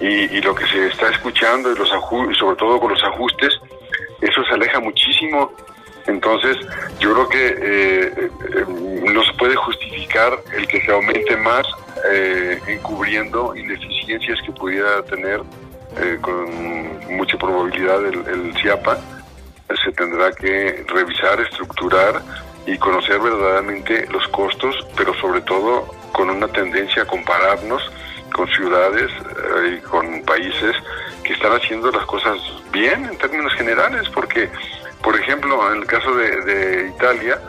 Y, 0.02 0.42
lo 0.42 0.54
que 0.56 0.66
se 0.68 0.88
está 0.88 1.10
escuchando 1.10 1.72
y, 1.72 1.76
los 1.76 1.88
y 1.88 2.36
sobre 2.36 2.58
todo 2.58 2.80
con 2.80 2.92
los 2.92 3.04
ajustes, 3.04 3.54
eso 4.26 4.44
se 4.48 4.54
aleja 4.54 4.80
muchísimo. 4.80 5.52
Entonces, 6.08 6.58
yo 7.00 7.14
creo 7.14 7.30
que 7.30 7.48
eh, 7.48 8.14
eh, 8.18 8.66
no 9.12 9.24
se 9.24 9.34
puede 9.34 9.56
justificar 9.56 10.34
el 10.56 10.68
que 10.68 10.82
se 10.82 10.92
aumente 10.92 11.36
más 11.38 11.66
eh, 12.12 12.60
encubriendo 12.68 13.56
ineficiencias 13.56 14.40
que 14.46 14.52
pudiera 14.52 15.02
tener 15.04 15.42
eh, 15.98 16.18
con 16.22 17.16
mucha 17.16 17.38
probabilidad 17.38 18.06
el, 18.06 18.28
el 18.28 18.54
CIAPA. 18.62 18.98
Se 19.84 19.92
tendrá 19.94 20.32
que 20.32 20.86
revisar, 20.88 21.40
estructurar 21.42 22.22
y 22.68 22.78
conocer 22.78 23.20
verdaderamente 23.20 24.06
los 24.12 24.28
costos, 24.28 24.76
pero 24.96 25.14
sobre 25.16 25.42
todo 25.42 25.88
con 26.12 26.30
una 26.30 26.48
tendencia 26.48 27.04
a 27.04 27.06
compararnos 27.06 27.82
con 28.34 28.48
ciudades 28.50 29.10
eh, 29.12 29.78
y 29.78 29.82
con 29.82 30.22
países 30.24 30.76
que 31.26 31.34
están 31.34 31.54
haciendo 31.54 31.92
las 31.92 32.06
cosas 32.06 32.38
bien 32.72 33.06
en 33.06 33.18
términos 33.18 33.54
generales, 33.56 34.08
porque, 34.14 34.50
por 35.02 35.20
ejemplo, 35.20 35.72
en 35.72 35.80
el 35.80 35.88
caso 35.88 36.16
de, 36.16 36.92
Italia, 36.96 37.42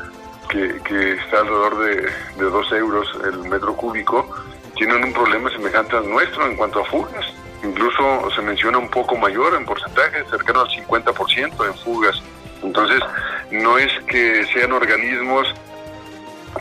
que, 0.49 1.13
está 1.13 1.41
alrededor 1.41 1.79
de, 1.79 1.95
de 2.37 2.51
2 2.51 2.73
euros 2.73 3.09
el 3.25 3.39
metro 3.51 3.77
cúbico, 3.77 4.29
tienen 4.77 5.05
un 5.05 5.13
problema 5.13 5.51
semejante 5.51 5.97
al 5.97 6.09
nuestro 6.09 6.47
en 6.47 6.57
cuanto 6.57 6.81
a 6.81 6.85
fugas. 6.85 7.27
Incluso 7.63 8.31
se 8.35 8.43
menciona 8.43 8.79
un 8.79 8.89
poco 8.89 9.17
mayor 9.17 9.55
en 9.55 9.65
porcentaje, 9.65 10.25
cercano 10.31 10.61
al 10.63 10.69
50% 10.69 11.67
en 11.67 11.75
fugas. 11.79 12.23
Entonces, 12.63 13.01
no 13.51 13.79
es 13.79 13.93
que 14.07 14.47
sean 14.53 14.73
organismos 14.73 15.55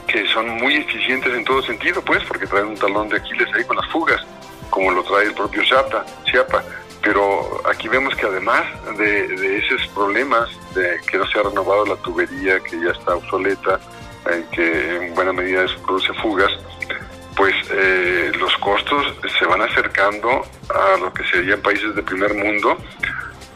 que 0.07 0.27
son 0.27 0.49
muy 0.49 0.75
eficientes 0.75 1.33
en 1.33 1.45
todo 1.45 1.61
sentido, 1.61 2.01
pues, 2.01 2.23
porque 2.25 2.45
traen 2.47 2.67
un 2.67 2.75
talón 2.75 3.07
de 3.07 3.17
Aquiles 3.17 3.47
ahí 3.53 3.63
con 3.63 3.77
las 3.77 3.89
fugas, 3.89 4.21
como 4.69 4.91
lo 4.91 5.03
trae 5.03 5.25
el 5.25 5.33
propio 5.33 5.63
Chiapa. 5.63 6.63
Pero 7.05 7.61
aquí 7.69 7.87
vemos 7.87 8.15
que 8.15 8.25
además 8.25 8.63
de, 8.97 9.59
esos 9.59 9.87
problemas, 9.93 10.49
de 10.73 10.99
que 11.07 11.19
no 11.19 11.27
se 11.27 11.39
ha 11.39 11.43
renovado 11.43 11.85
la 11.85 11.95
tubería, 11.97 12.59
que 12.61 12.79
ya 12.83 12.89
está 12.89 13.15
obsoleta, 13.15 13.79
eh, 14.31 14.43
que 14.51 15.05
en 15.05 15.13
buena 15.13 15.31
medida 15.31 15.65
produce 15.85 16.11
fugas, 16.15 16.51
pues 17.35 17.53
eh, 17.69 18.31
los 18.39 18.55
costos 18.57 19.05
se 19.37 19.45
van 19.45 19.61
acercando 19.61 20.41
a 20.73 20.97
lo 20.97 21.13
que 21.13 21.23
serían 21.25 21.61
países 21.61 21.93
de 21.93 22.01
primer 22.01 22.33
mundo, 22.33 22.75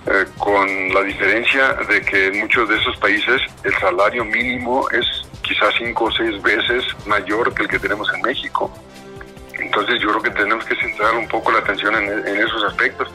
eh, 0.06 0.25
con 0.38 0.94
la 0.94 1.01
diferencia 1.01 1.74
de 1.74 2.01
que 2.01 2.27
en 2.27 2.41
muchos 2.41 2.70
de 2.70 2.77
esos 2.77 2.96
países 2.98 3.41
el 3.63 3.74
salario 3.79 4.25
mínimo 4.25 4.88
es 4.91 5.06
quizás 5.41 5.74
cinco 5.77 6.06
o 6.06 6.12
seis 6.12 6.39
veces 6.44 6.84
mayor 7.08 7.51
que 7.56 7.63
el 7.63 7.70
que 7.70 7.79
tenemos 7.79 8.13
en 8.13 8.22
México. 8.22 8.72
Entonces 9.60 10.00
yo 10.01 10.10
creo 10.10 10.22
que 10.22 10.32
tenemos 10.32 10.63
que 10.65 10.75
centrar 10.75 11.15
un 11.15 11.27
poco 11.27 11.51
la 11.51 11.60
atención 11.60 11.96
en, 11.96 12.38
esos 12.38 12.63
aspectos. 12.63 13.10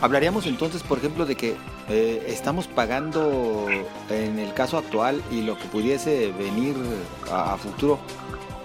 Hablaríamos 0.00 0.46
entonces, 0.46 0.82
por 0.82 0.98
ejemplo, 0.98 1.26
de 1.26 1.34
que 1.34 1.56
eh, 1.88 2.24
estamos 2.28 2.68
pagando 2.68 3.66
en 4.10 4.38
el 4.38 4.54
caso 4.54 4.78
actual 4.78 5.22
y 5.30 5.42
lo 5.42 5.58
que 5.58 5.64
pudiese 5.64 6.32
venir 6.32 6.76
a 7.30 7.56
futuro 7.56 7.98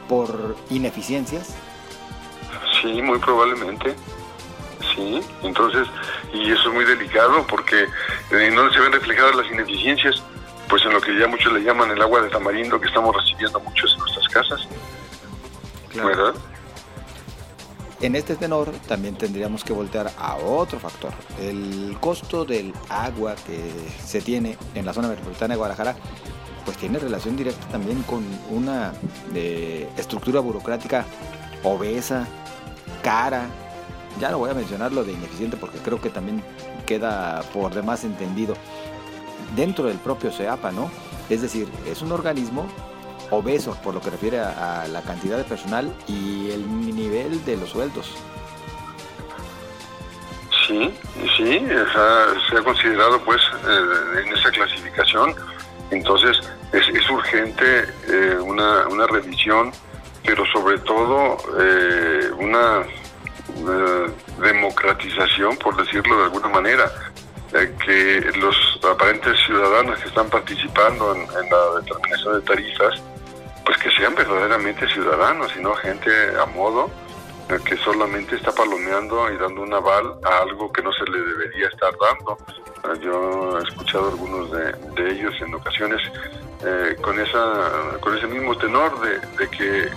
por 0.08 0.56
ineficiencias? 0.70 1.56
Sí, 2.82 3.02
muy 3.02 3.18
probablemente. 3.18 3.96
Sí, 4.94 5.22
entonces, 5.42 5.88
y 6.34 6.52
eso 6.52 6.70
es 6.70 6.74
muy 6.74 6.86
delicado 6.86 7.46
porque 7.48 7.88
en 8.30 8.56
donde 8.56 8.74
se 8.74 8.80
ven 8.80 8.92
reflejadas 8.92 9.36
las 9.36 9.48
ineficiencias, 9.48 10.22
pues 10.70 10.86
en 10.86 10.94
lo 10.94 11.02
que 11.02 11.18
ya 11.18 11.28
muchos 11.28 11.52
le 11.54 11.62
llaman 11.62 11.90
el 11.92 12.02
agua 12.02 12.22
de 12.22 12.30
tamarindo 12.30 12.80
que 12.80 12.88
estamos 12.88 13.16
recibiendo 13.16 13.60
muchos 13.60 13.92
en 13.94 14.00
nuestras 14.00 14.28
casas. 14.28 14.68
¿Verdad? 15.96 16.36
En 18.04 18.18
este 18.18 18.36
tenor 18.36 18.70
también 18.86 19.16
tendríamos 19.16 19.64
que 19.64 19.72
voltear 19.72 20.12
a 20.18 20.36
otro 20.36 20.78
factor, 20.78 21.14
el 21.40 21.96
costo 22.02 22.44
del 22.44 22.74
agua 22.90 23.34
que 23.48 23.72
se 24.06 24.20
tiene 24.20 24.58
en 24.76 24.86
la 24.86 24.94
zona 24.94 25.08
metropolitana 25.08 25.54
de 25.54 25.58
Guadalajara 25.58 25.96
pues 26.66 26.76
tiene 26.76 27.00
relación 27.00 27.38
directa 27.38 27.66
también 27.68 28.04
con 28.04 28.26
una 28.52 28.92
eh, 29.34 29.88
estructura 29.96 30.42
burocrática 30.42 31.06
obesa, 31.64 32.28
cara. 33.04 33.48
Ya 34.20 34.32
no 34.32 34.40
voy 34.40 34.50
a 34.50 34.54
mencionar 34.54 34.92
lo 34.92 35.06
de 35.06 35.14
ineficiente 35.14 35.56
porque 35.56 35.78
creo 35.78 36.02
que 36.02 36.10
también 36.10 36.44
queda 36.86 37.42
por 37.54 37.74
demás 37.74 38.04
entendido 38.04 38.56
dentro 39.56 39.86
del 39.86 39.98
propio 39.98 40.30
CEAPA, 40.30 40.74
¿no? 40.74 40.92
Es 41.30 41.42
decir, 41.42 41.70
es 41.90 42.02
un 42.02 42.12
organismo 42.12 42.68
obeso 43.32 43.78
por 43.84 43.94
lo 43.94 44.02
que 44.02 44.10
refiere 44.10 44.40
a, 44.40 44.86
la 44.88 45.02
cantidad 45.02 45.38
de 45.38 45.44
personal 45.44 45.92
y 46.08 46.52
el 46.52 46.96
nivel 46.96 47.44
de 47.46 47.58
los 47.58 47.70
sueldos. 47.70 48.12
Sí, 50.68 50.94
sí, 51.38 51.68
se 52.50 52.58
ha 52.58 52.64
considerado 52.64 53.20
pues 53.26 53.42
eh, 53.68 54.24
en 54.26 54.38
esa 54.38 54.50
clasificación 54.50 55.36
entonces 55.94 56.40
es, 56.72 57.10
urgente 57.10 57.86
eh, 58.08 58.38
una, 58.40 59.08
revisión, 59.08 59.72
pero 60.26 60.44
sobre 60.48 60.80
todo 60.80 61.38
eh, 61.60 62.32
una, 62.40 62.84
democratización, 64.40 65.56
por 65.58 65.76
decirlo 65.78 66.18
de 66.18 66.24
alguna 66.24 66.50
manera, 66.50 66.92
eh, 67.54 67.72
que 67.86 68.40
los 68.40 68.56
aparentes 68.84 69.38
ciudadanos 69.46 70.00
que 70.00 70.08
están 70.08 70.30
participando 70.30 71.14
en, 71.14 71.28
la 71.28 71.82
determinación 71.82 72.40
de 72.40 72.42
tarifas, 72.42 73.02
pues 73.66 73.78
que 73.78 73.90
sean 73.92 74.16
verdaderamente 74.16 74.88
ciudadanos 74.88 75.56
y 75.58 75.62
no 75.62 75.74
gente 75.76 76.12
a 76.40 76.46
modo 76.46 76.90
que 77.66 77.78
solamente 77.78 78.36
está 78.36 78.52
palomeando 78.52 79.32
y 79.32 79.38
dando 79.38 79.62
un 79.62 79.74
aval 79.74 80.16
a 80.24 80.38
algo 80.40 80.72
que 80.72 80.82
no 80.82 80.92
se 80.94 81.04
le 81.06 81.20
debería 81.20 81.68
estar 81.68 81.94
dando. 82.00 82.38
Yo 83.02 83.60
he 83.60 83.64
escuchado 83.64 84.10
algunos 84.10 84.52
de, 84.52 85.12
ellos 85.12 85.34
en 85.42 85.54
ocasiones 85.54 86.02
eh, 86.66 86.96
con 87.02 87.20
esa 87.20 87.98
con 88.00 88.18
ese 88.18 88.28
mismo 88.28 88.58
tenor 88.58 89.00
de, 89.02 89.50
que 89.50 89.90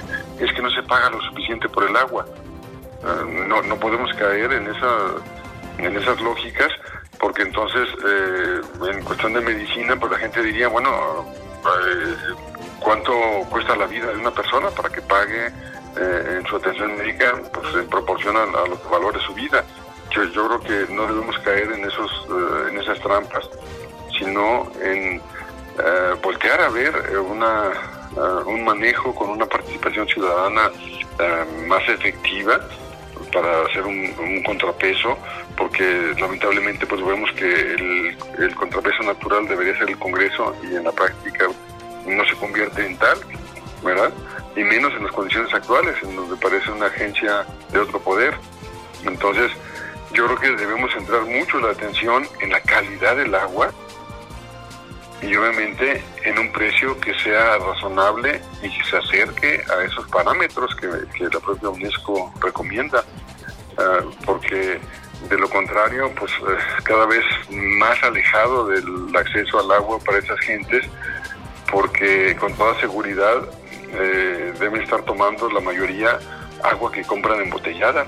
es 0.45 0.53
que 0.53 0.63
no 0.63 0.71
se 0.71 0.83
paga 0.83 1.11
lo 1.11 1.21
suficiente 1.23 1.69
por 1.69 1.85
el 1.85 1.97
agua. 1.97 2.27
Eh, 3.03 3.45
no, 3.49 3.63
no 3.63 3.77
podemos 3.77 4.13
caer 4.15 4.53
en 4.53 4.67
esa 4.69 4.97
en 5.79 5.97
esas 5.97 6.21
lógicas 6.21 6.69
porque 7.19 7.43
entonces 7.43 7.89
eh, 8.07 8.61
en 8.93 9.05
cuestión 9.05 9.33
de 9.35 9.41
medicina 9.41 9.97
pues 9.99 10.13
la 10.13 10.19
gente 10.19 10.43
diría 10.43 10.69
bueno 10.69 11.25
cuánto 12.87 13.13
cuesta 13.51 13.75
la 13.75 13.89
vida 13.89 14.07
de 14.13 14.19
una 14.19 14.31
persona 14.31 14.71
para 14.71 14.89
que 14.89 15.03
pague 15.03 15.51
en 15.97 16.47
su 16.47 16.55
atención 16.55 16.97
médica 16.97 17.35
pues 17.53 17.75
en 17.75 17.89
proporción 17.89 18.37
a, 18.37 18.47
lo 18.47 18.81
que 18.81 18.89
valore 18.89 19.19
su 19.27 19.35
vida. 19.35 19.65
Yo, 20.13 20.31
creo 20.31 20.61
que 20.61 20.93
no 20.93 21.03
debemos 21.09 21.37
caer 21.41 21.73
en 21.73 21.85
esos 21.85 22.11
eh, 22.31 22.71
en 22.71 22.79
esas 22.79 23.01
trampas, 23.01 23.51
sino 24.17 24.71
en 24.81 25.17
eh, 25.17 26.15
voltear 26.23 26.61
a 26.61 26.69
ver 26.69 26.95
eh, 27.11 27.19
una, 27.19 27.73
un 28.47 28.65
manejo 28.65 29.13
con 29.17 29.31
una 29.31 29.47
participación 29.47 30.07
ciudadana 30.07 30.71
más 31.67 31.89
efectiva 31.89 32.61
para 33.33 33.63
hacer 33.63 33.83
un, 33.83 34.43
contrapeso, 34.45 35.19
porque 35.57 36.15
lamentablemente 36.21 36.87
pues 36.87 37.05
vemos 37.05 37.33
que 37.33 37.51
el, 37.51 38.17
el 38.39 38.55
contrapeso 38.55 39.03
natural 39.03 39.49
debería 39.49 39.77
ser 39.77 39.91
el 39.91 39.99
Congreso 39.99 40.55
y 40.63 40.77
en 40.77 40.85
la 40.85 40.93
práctica 40.93 41.49
no 42.07 42.25
se 42.25 42.35
convierte 42.37 42.87
en 42.87 42.97
tal, 42.99 43.19
¿verdad? 43.83 44.13
Y 44.55 44.63
menos 44.63 44.93
en 44.95 45.05
las 45.05 45.13
condiciones 45.13 45.53
actuales, 45.53 45.95
en 46.03 46.17
donde 46.17 46.37
parece 46.37 46.71
una 46.71 46.87
agencia 46.87 47.45
de 47.71 47.79
otro 47.79 48.01
poder. 48.01 48.35
Entonces, 49.05 49.53
yo 50.13 50.27
creo 50.27 50.39
que 50.39 50.51
debemos 50.57 50.93
centrar 50.93 51.23
mucho 51.23 51.59
la 51.61 51.71
atención 51.71 52.27
en 52.41 52.51
la 52.51 52.61
calidad 52.61 53.17
del 53.17 53.35
agua 53.35 53.71
y 55.23 55.35
obviamente 55.35 56.03
en 56.25 56.39
un 56.39 56.53
precio 56.53 56.99
que 57.01 57.13
sea 57.21 57.59
razonable 57.59 58.41
y 58.63 58.69
que 58.69 58.85
se 58.85 58.97
acerque 58.97 59.63
a 59.71 59.85
esos 59.85 60.07
parámetros 60.09 60.75
que, 60.77 60.87
la 60.87 61.41
propia 61.41 61.69
UNESCO 61.71 62.33
recomienda, 62.41 63.05
ah, 63.79 64.01
porque 64.25 64.79
de 65.29 65.39
lo 65.39 65.49
contrario, 65.49 66.13
pues 66.19 66.31
eh, 66.33 66.83
cada 66.85 67.07
vez 67.07 67.25
más 67.51 68.01
alejado 68.03 68.67
del 68.67 69.17
acceso 69.17 69.59
al 69.59 69.73
agua 69.73 69.99
para 69.99 70.19
esas 70.19 70.39
gentes, 70.41 70.85
porque 71.71 72.37
con 72.37 72.53
toda 72.55 72.79
seguridad 72.81 73.43
eh, 73.93 74.53
deben 74.59 74.83
estar 74.83 75.03
tomando 75.03 75.51
la 75.51 75.61
mayoría 75.61 76.19
agua 76.63 76.91
que 76.91 77.03
compran 77.03 77.41
embotellada 77.41 78.07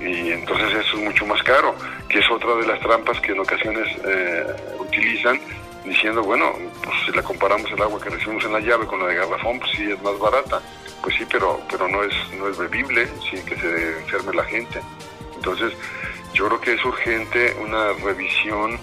y 0.00 0.32
entonces 0.32 0.68
eso 0.72 0.96
es 0.96 1.02
mucho 1.02 1.26
más 1.26 1.42
caro, 1.42 1.74
que 2.08 2.18
es 2.18 2.30
otra 2.30 2.54
de 2.54 2.66
las 2.66 2.80
trampas 2.80 3.20
que 3.20 3.32
en 3.32 3.40
ocasiones 3.40 3.86
eh, 4.04 4.46
utilizan 4.78 5.38
diciendo, 5.84 6.22
bueno, 6.22 6.52
pues 6.82 6.96
si 7.04 7.12
la 7.12 7.22
comparamos 7.22 7.70
el 7.70 7.82
agua 7.82 8.00
que 8.00 8.10
recibimos 8.10 8.44
en 8.44 8.52
la 8.52 8.60
llave 8.60 8.86
con 8.86 9.00
la 9.00 9.06
de 9.08 9.16
garrafón, 9.16 9.58
pues 9.58 9.72
sí 9.72 9.90
es 9.90 10.02
más 10.02 10.18
barata, 10.18 10.60
pues 11.02 11.16
sí, 11.16 11.26
pero, 11.30 11.60
pero 11.70 11.88
no, 11.88 12.02
es, 12.02 12.14
no 12.38 12.48
es 12.48 12.56
bebible 12.56 13.08
sin 13.30 13.44
que 13.44 13.56
se 13.56 13.98
enferme 14.00 14.34
la 14.34 14.44
gente. 14.44 14.80
Entonces, 15.34 15.72
yo 16.34 16.46
creo 16.48 16.60
que 16.60 16.74
es 16.74 16.84
urgente 16.84 17.56
una 17.60 17.92
revisión, 18.04 18.78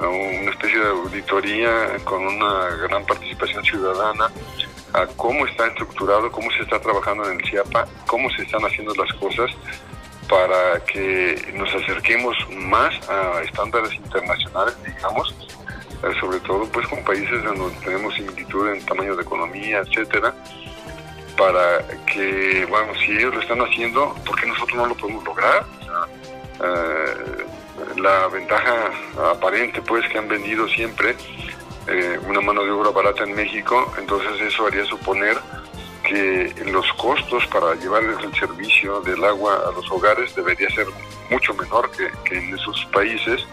una 0.00 0.50
especie 0.50 0.78
de 0.78 0.88
auditoría 0.88 1.96
con 2.04 2.26
una 2.26 2.68
gran 2.88 3.04
participación 3.04 3.64
ciudadana 3.64 4.30
a 4.92 5.06
cómo 5.16 5.46
está 5.46 5.66
estructurado, 5.66 6.30
cómo 6.30 6.50
se 6.52 6.62
está 6.62 6.80
trabajando 6.80 7.30
en 7.30 7.40
el 7.40 7.46
CIAPA, 7.46 7.86
cómo 8.06 8.30
se 8.30 8.42
están 8.42 8.64
haciendo 8.64 8.94
las 8.94 9.12
cosas 9.14 9.50
para 10.28 10.84
que 10.84 11.52
nos 11.54 11.74
acerquemos 11.74 12.36
más 12.50 12.94
a 13.08 13.42
estándares 13.42 13.94
internacionales, 13.94 14.76
digamos, 14.84 15.34
eh, 16.02 16.20
sobre 16.20 16.38
todo 16.40 16.64
pues 16.70 16.86
con 16.86 17.02
países 17.02 17.42
donde 17.42 17.74
tenemos 17.84 18.14
similitud 18.14 18.68
en 18.72 18.84
tamaño 18.84 19.16
de 19.16 19.22
economía, 19.22 19.78
etcétera, 19.78 20.34
para 21.36 21.86
que, 22.06 22.66
bueno, 22.68 22.92
si 22.94 23.12
ellos 23.12 23.34
lo 23.34 23.40
están 23.40 23.60
haciendo, 23.60 24.14
¿por 24.26 24.38
qué 24.38 24.46
nosotros 24.46 24.76
no 24.76 24.86
lo 24.86 24.94
podemos 24.94 25.24
lograr? 25.24 25.64
Eh, 26.62 27.46
la 27.98 28.28
ventaja 28.28 28.90
aparente 29.30 29.82
pues 29.82 30.08
que 30.08 30.18
han 30.18 30.28
vendido 30.28 30.68
siempre 30.68 31.16
eh, 31.86 32.18
una 32.26 32.40
mano 32.40 32.64
de 32.64 32.70
obra 32.70 32.90
barata 32.90 33.24
en 33.24 33.34
México, 33.34 33.92
entonces 33.98 34.40
eso 34.40 34.66
haría 34.66 34.84
suponer 34.84 35.38
que 36.02 36.52
los 36.66 36.86
costos 36.94 37.46
para 37.46 37.74
llevar 37.74 38.02
el 38.04 38.34
servicio 38.34 39.00
del 39.00 39.22
agua 39.24 39.62
a 39.68 39.72
los 39.72 39.90
hogares 39.90 40.34
debería 40.34 40.68
ser 40.70 40.86
mucho 41.30 41.54
menor 41.54 41.90
que, 41.90 42.36
en 42.36 42.54
esos 42.54 42.84
países 42.92 43.44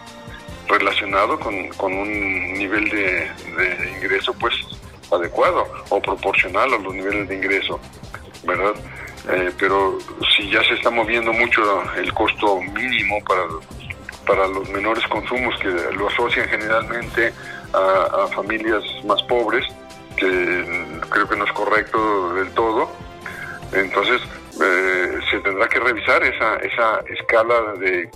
relacionado 0.68 1.38
con, 1.38 1.54
un 1.92 2.52
nivel 2.54 2.88
de, 2.88 3.30
ingreso 3.96 4.32
pues 4.34 4.54
adecuado 5.12 5.66
o 5.90 6.00
proporcional 6.00 6.72
a 6.74 6.78
los 6.78 6.94
niveles 6.94 7.28
de 7.28 7.36
ingreso, 7.36 7.80
¿verdad? 8.44 8.74
Eh, 9.28 9.50
pero 9.58 9.98
si 10.36 10.50
ya 10.50 10.62
se 10.64 10.74
está 10.74 10.90
moviendo 10.90 11.32
mucho 11.32 11.62
el 11.94 12.12
costo 12.12 12.60
mínimo 12.60 13.22
para, 13.24 13.42
para 14.26 14.46
los 14.48 14.68
menores 14.70 15.06
consumos 15.06 15.58
que 15.60 15.68
lo 15.68 16.08
asocian 16.08 16.48
generalmente 16.48 17.32
a 17.72 18.26
familias 18.34 18.82
más 19.04 19.22
pobres, 19.24 19.64
que 20.16 20.98
creo 21.10 21.28
que 21.28 21.36
no 21.36 21.44
es 21.44 21.52
correcto 21.52 22.34
del 22.34 22.50
todo. 22.52 22.90
Entonces, 23.72 24.20
eh, 24.60 25.18
se 25.30 25.38
tendrá 25.40 25.68
que 25.68 25.78
revisar 25.78 26.22
esa, 26.22 26.56
esa 26.56 27.00
escala 27.08 27.74
de, 27.78 28.08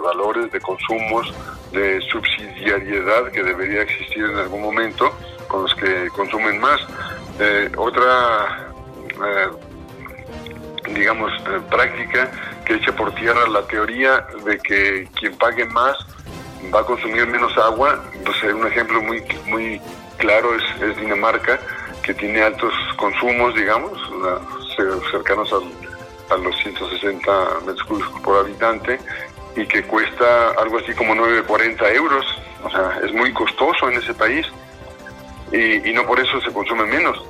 valores, 0.00 0.50
de 0.52 0.60
consumos, 0.60 1.32
de 1.72 2.00
subsidiariedad 2.02 3.30
que 3.32 3.42
debería 3.42 3.82
existir 3.82 4.24
en 4.24 4.36
algún 4.36 4.62
momento 4.62 5.12
con 5.48 5.62
los 5.62 5.74
que 5.74 6.08
consumen 6.10 6.60
más. 6.60 6.80
Eh, 7.40 7.70
otra, 7.76 8.68
eh, 9.26 9.48
digamos, 10.94 11.32
práctica 11.70 12.30
que 12.64 12.74
echa 12.74 12.92
por 12.94 13.14
tierra 13.14 13.48
la 13.48 13.62
teoría 13.66 14.24
de 14.44 14.58
que 14.58 15.08
quien 15.18 15.36
pague 15.36 15.64
más 15.66 15.96
va 16.74 16.80
a 16.80 16.84
consumir 16.84 17.26
menos 17.26 17.56
agua, 17.58 18.02
pues 18.24 18.54
un 18.54 18.66
ejemplo 18.66 19.00
muy, 19.02 19.22
muy 19.46 19.80
claro 20.18 20.50
es, 20.54 20.96
Dinamarca, 20.98 21.58
que 22.02 22.14
tiene 22.14 22.42
altos 22.42 22.72
consumos, 22.96 23.54
digamos, 23.54 23.92
cercanos 25.10 25.52
a 26.30 26.36
los 26.36 26.56
160 26.62 27.32
metros 27.66 27.84
cúbicos 27.84 28.20
por 28.20 28.38
habitante 28.38 28.98
y 29.56 29.66
que 29.66 29.82
cuesta 29.84 30.50
algo 30.58 30.78
así 30.78 30.92
como 30.94 31.14
9,40 31.14 31.94
euros. 31.94 32.24
O 32.64 32.70
sea, 32.70 33.00
es 33.04 33.12
muy 33.12 33.32
costoso 33.32 33.90
en 33.90 33.98
ese 33.98 34.14
país 34.14 34.46
y, 35.52 35.92
no 35.92 36.06
por 36.06 36.18
eso 36.18 36.40
se 36.40 36.52
consume 36.52 36.84
menos. 36.86 37.22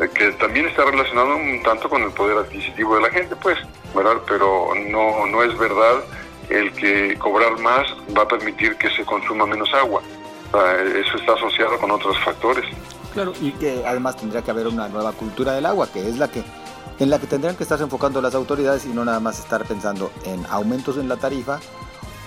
Eh, 0.00 0.08
que 0.12 0.32
también 0.32 0.66
está 0.66 0.84
relacionado 0.84 1.36
un 1.36 1.62
tanto 1.62 1.88
con 1.88 2.02
el 2.02 2.10
poder 2.10 2.38
adquisitivo 2.38 2.96
de 2.96 3.02
la 3.02 3.10
gente, 3.10 3.36
pues, 3.36 3.58
¿verdad? 3.94 4.16
Pero 4.26 4.72
no, 4.90 5.26
no 5.26 5.42
es 5.42 5.56
verdad 5.58 6.04
el 6.50 6.72
que 6.72 7.16
cobrar 7.18 7.58
más 7.60 7.86
va 8.16 8.22
a 8.22 8.28
permitir 8.28 8.76
que 8.76 8.90
se 8.90 9.04
consuma 9.04 9.46
menos 9.46 9.72
agua 9.72 10.02
eso 10.60 11.16
está 11.16 11.32
asociado 11.32 11.78
con 11.78 11.90
otros 11.90 12.16
factores. 12.24 12.64
Claro, 13.12 13.32
y 13.40 13.52
que 13.52 13.84
además 13.86 14.16
tendría 14.16 14.42
que 14.42 14.50
haber 14.50 14.66
una 14.66 14.88
nueva 14.88 15.12
cultura 15.12 15.52
del 15.52 15.66
agua, 15.66 15.88
que 15.92 16.08
es 16.08 16.18
la 16.18 16.28
que 16.28 16.42
en 17.00 17.10
la 17.10 17.18
que 17.18 17.26
tendrían 17.26 17.56
que 17.56 17.64
estarse 17.64 17.82
enfocando 17.82 18.22
las 18.22 18.36
autoridades 18.36 18.86
y 18.86 18.90
no 18.90 19.04
nada 19.04 19.18
más 19.18 19.40
estar 19.40 19.64
pensando 19.64 20.12
en 20.24 20.46
aumentos 20.48 20.96
en 20.96 21.08
la 21.08 21.16
tarifa 21.16 21.58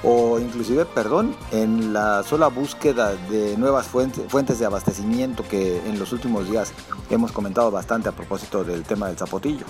o 0.03 0.39
inclusive, 0.39 0.85
perdón, 0.85 1.35
en 1.51 1.93
la 1.93 2.23
sola 2.23 2.47
búsqueda 2.47 3.15
de 3.29 3.57
nuevas 3.57 3.87
fuentes, 3.87 4.23
fuentes 4.29 4.59
de 4.59 4.65
abastecimiento 4.65 5.43
que 5.47 5.77
en 5.87 5.99
los 5.99 6.11
últimos 6.11 6.49
días 6.49 6.73
hemos 7.09 7.31
comentado 7.31 7.71
bastante 7.71 8.09
a 8.09 8.11
propósito 8.11 8.63
del 8.63 8.83
tema 8.83 9.07
del 9.07 9.17
zapotillo. 9.17 9.65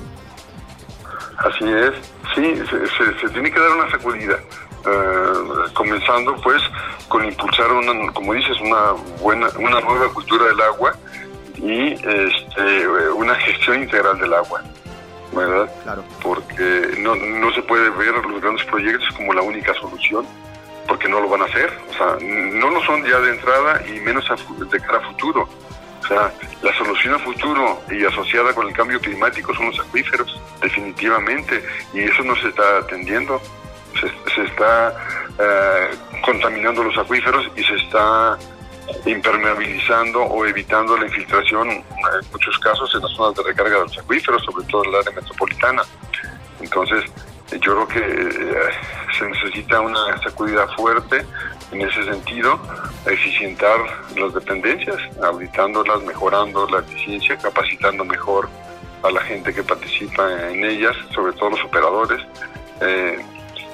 Así 1.37 1.65
es, 1.65 1.91
sí, 2.33 2.63
se, 3.21 3.29
tiene 3.29 3.51
que 3.51 3.59
dar 3.59 3.71
una 3.71 3.89
sacudida, 3.91 4.35
eh, 4.35 5.71
comenzando 5.73 6.35
pues 6.41 6.61
con 7.07 7.23
impulsar 7.23 7.71
una, 7.71 8.11
como 8.11 8.33
dices, 8.33 8.59
una 8.59 8.93
buena, 9.21 9.47
una 9.59 9.79
nueva 9.81 10.11
cultura 10.13 10.45
del 10.45 10.61
agua 10.61 10.93
y 11.55 11.93
este, 11.93 12.87
una 13.15 13.35
gestión 13.35 13.83
integral 13.83 14.19
del 14.19 14.33
agua, 14.33 14.63
¿verdad? 15.45 15.71
Claro. 15.83 16.03
Porque 16.21 16.95
no, 16.99 17.15
no 17.15 17.51
se 17.53 17.61
puede 17.61 17.89
ver 17.91 18.13
los 18.13 18.41
grandes 18.41 18.65
proyectos 18.65 19.07
como 19.15 19.33
la 19.33 19.41
única 19.41 19.73
solución, 19.75 20.25
porque 20.87 21.07
no 21.07 21.19
lo 21.19 21.29
van 21.29 21.41
a 21.41 21.45
hacer, 21.45 21.71
o 21.89 21.93
sea, 21.93 22.17
no 22.21 22.69
lo 22.69 22.83
son 22.83 23.03
ya 23.03 23.19
de 23.19 23.31
entrada 23.31 23.83
y 23.87 23.99
menos 23.99 24.25
de 24.69 24.79
cara 24.79 24.99
a 24.99 25.11
futuro. 25.11 25.47
O 26.03 26.07
sea, 26.07 26.31
la 26.61 26.73
solución 26.77 27.15
a 27.15 27.19
futuro 27.19 27.81
y 27.91 28.05
asociada 28.05 28.53
con 28.53 28.67
el 28.67 28.73
cambio 28.73 28.99
climático 28.99 29.53
son 29.53 29.67
los 29.67 29.79
acuíferos, 29.79 30.39
definitivamente, 30.61 31.63
y 31.93 32.01
eso 32.01 32.23
no 32.23 32.35
se 32.37 32.47
está 32.47 32.77
atendiendo. 32.77 33.41
Se, 33.99 34.43
está 34.43 34.95
eh, 35.39 35.89
contaminando 36.23 36.83
los 36.83 36.97
acuíferos 36.97 37.49
y 37.55 37.63
se 37.63 37.75
está 37.75 38.37
impermeabilizando 39.05 40.21
o 40.23 40.45
evitando 40.45 40.97
la 40.97 41.05
infiltración, 41.05 41.69
en 41.69 41.83
muchos 42.31 42.57
casos, 42.59 42.93
en 42.95 43.01
las 43.01 43.11
zonas 43.11 43.35
de 43.35 43.43
recarga 43.43 43.77
de 43.77 43.83
los 43.83 43.97
acuíferos, 43.97 44.43
sobre 44.43 44.65
todo 44.67 44.83
en 44.83 44.89
el 44.89 44.95
área 44.95 45.11
metropolitana. 45.11 45.83
Entonces, 46.61 47.03
yo 47.51 47.59
creo 47.59 47.87
que 47.87 47.99
eh, 47.99 48.71
se 49.17 49.25
necesita 49.27 49.79
una 49.79 50.17
sacudida 50.21 50.67
fuerte 50.75 51.25
en 51.71 51.81
ese 51.81 52.03
sentido, 52.03 52.59
eficientar 53.05 53.77
las 54.15 54.33
dependencias, 54.33 54.97
auditándolas, 55.23 56.01
mejorando 56.03 56.67
la 56.67 56.79
eficiencia, 56.79 57.37
capacitando 57.37 58.05
mejor 58.05 58.49
a 59.03 59.11
la 59.11 59.21
gente 59.21 59.53
que 59.53 59.63
participa 59.63 60.49
en 60.49 60.63
ellas, 60.63 60.95
sobre 61.13 61.33
todo 61.33 61.51
los 61.51 61.63
operadores. 61.63 62.21
Eh, 62.81 63.23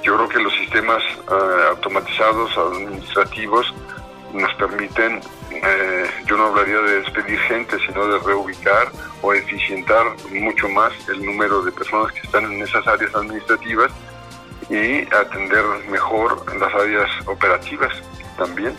yo 0.03 0.15
creo 0.15 0.29
que 0.29 0.39
los 0.39 0.53
sistemas 0.53 1.01
eh, 1.03 1.67
automatizados, 1.69 2.57
administrativos, 2.57 3.73
nos 4.33 4.53
permiten, 4.55 5.21
eh, 5.51 6.09
yo 6.25 6.37
no 6.37 6.47
hablaría 6.47 6.79
de 6.79 7.01
despedir 7.01 7.39
gente, 7.41 7.77
sino 7.85 8.07
de 8.07 8.19
reubicar 8.19 8.91
o 9.21 9.33
eficientar 9.33 10.05
mucho 10.31 10.67
más 10.69 10.91
el 11.07 11.25
número 11.25 11.61
de 11.63 11.71
personas 11.71 12.11
que 12.11 12.21
están 12.21 12.51
en 12.51 12.61
esas 12.61 12.85
áreas 12.87 13.13
administrativas 13.15 13.91
y 14.69 15.01
atender 15.13 15.63
mejor 15.89 16.43
las 16.57 16.73
áreas 16.73 17.09
operativas 17.27 17.93
también. 18.37 18.73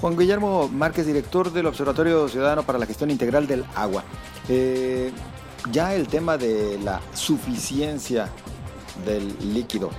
Juan 0.00 0.16
Guillermo 0.16 0.68
Márquez, 0.68 1.06
director 1.06 1.52
del 1.52 1.66
Observatorio 1.66 2.28
Ciudadano 2.28 2.64
para 2.64 2.78
la 2.78 2.86
Gestión 2.86 3.10
Integral 3.10 3.46
del 3.46 3.64
Agua. 3.74 4.02
Eh, 4.48 5.12
ya 5.70 5.94
el 5.94 6.08
tema 6.08 6.36
de 6.36 6.78
la 6.82 7.00
suficiencia 7.14 8.28
del 9.06 9.54
líquido, 9.54 9.90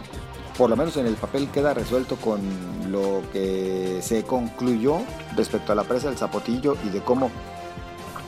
por 0.57 0.69
lo 0.69 0.75
menos 0.75 0.97
en 0.97 1.07
el 1.07 1.15
papel, 1.15 1.49
queda 1.49 1.73
resuelto 1.73 2.15
con 2.17 2.41
lo 2.91 3.23
que 3.31 3.99
se 4.01 4.23
concluyó 4.23 4.99
respecto 5.35 5.71
a 5.71 5.75
la 5.75 5.83
presa 5.83 6.09
del 6.09 6.17
Zapotillo 6.17 6.75
y 6.85 6.89
de 6.89 7.01
cómo 7.01 7.31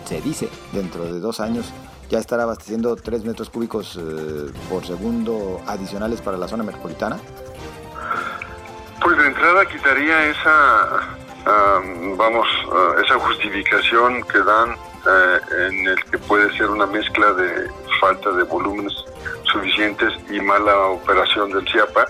se 0.06 0.22
dice 0.22 0.50
dentro 0.72 1.04
de 1.06 1.20
dos 1.20 1.40
años 1.40 1.72
ya 2.10 2.20
estará 2.20 2.44
abasteciendo 2.44 2.96
3 2.96 3.26
metros 3.26 3.50
cúbicos 3.50 3.98
eh, 3.98 4.52
por 4.70 4.86
segundo 4.86 5.62
adicionales 5.66 6.22
para 6.22 6.38
la 6.38 6.48
zona 6.48 6.64
metropolitana? 6.64 7.18
Pues 9.02 9.18
de 9.18 9.28
entrada 9.28 9.66
quitaría 9.66 10.30
esa, 10.30 11.18
vamos, 12.18 12.48
ah, 12.72 12.96
esa 13.04 13.20
justificación 13.20 14.24
que 14.24 14.40
dan 14.40 14.72
eh, 14.72 15.68
en 15.68 15.88
el 15.88 16.04
que 16.06 16.18
puede 16.18 16.56
ser 16.58 16.70
una 16.70 16.86
mezcla 16.86 17.34
de 17.34 17.70
falta 18.06 18.32
de 18.32 18.44
volúmenes 18.44 18.94
suficientes 19.52 20.14
y 20.30 20.40
mala 20.40 20.90
operación 20.90 21.52
del 21.52 21.68
CIAPA. 21.68 22.06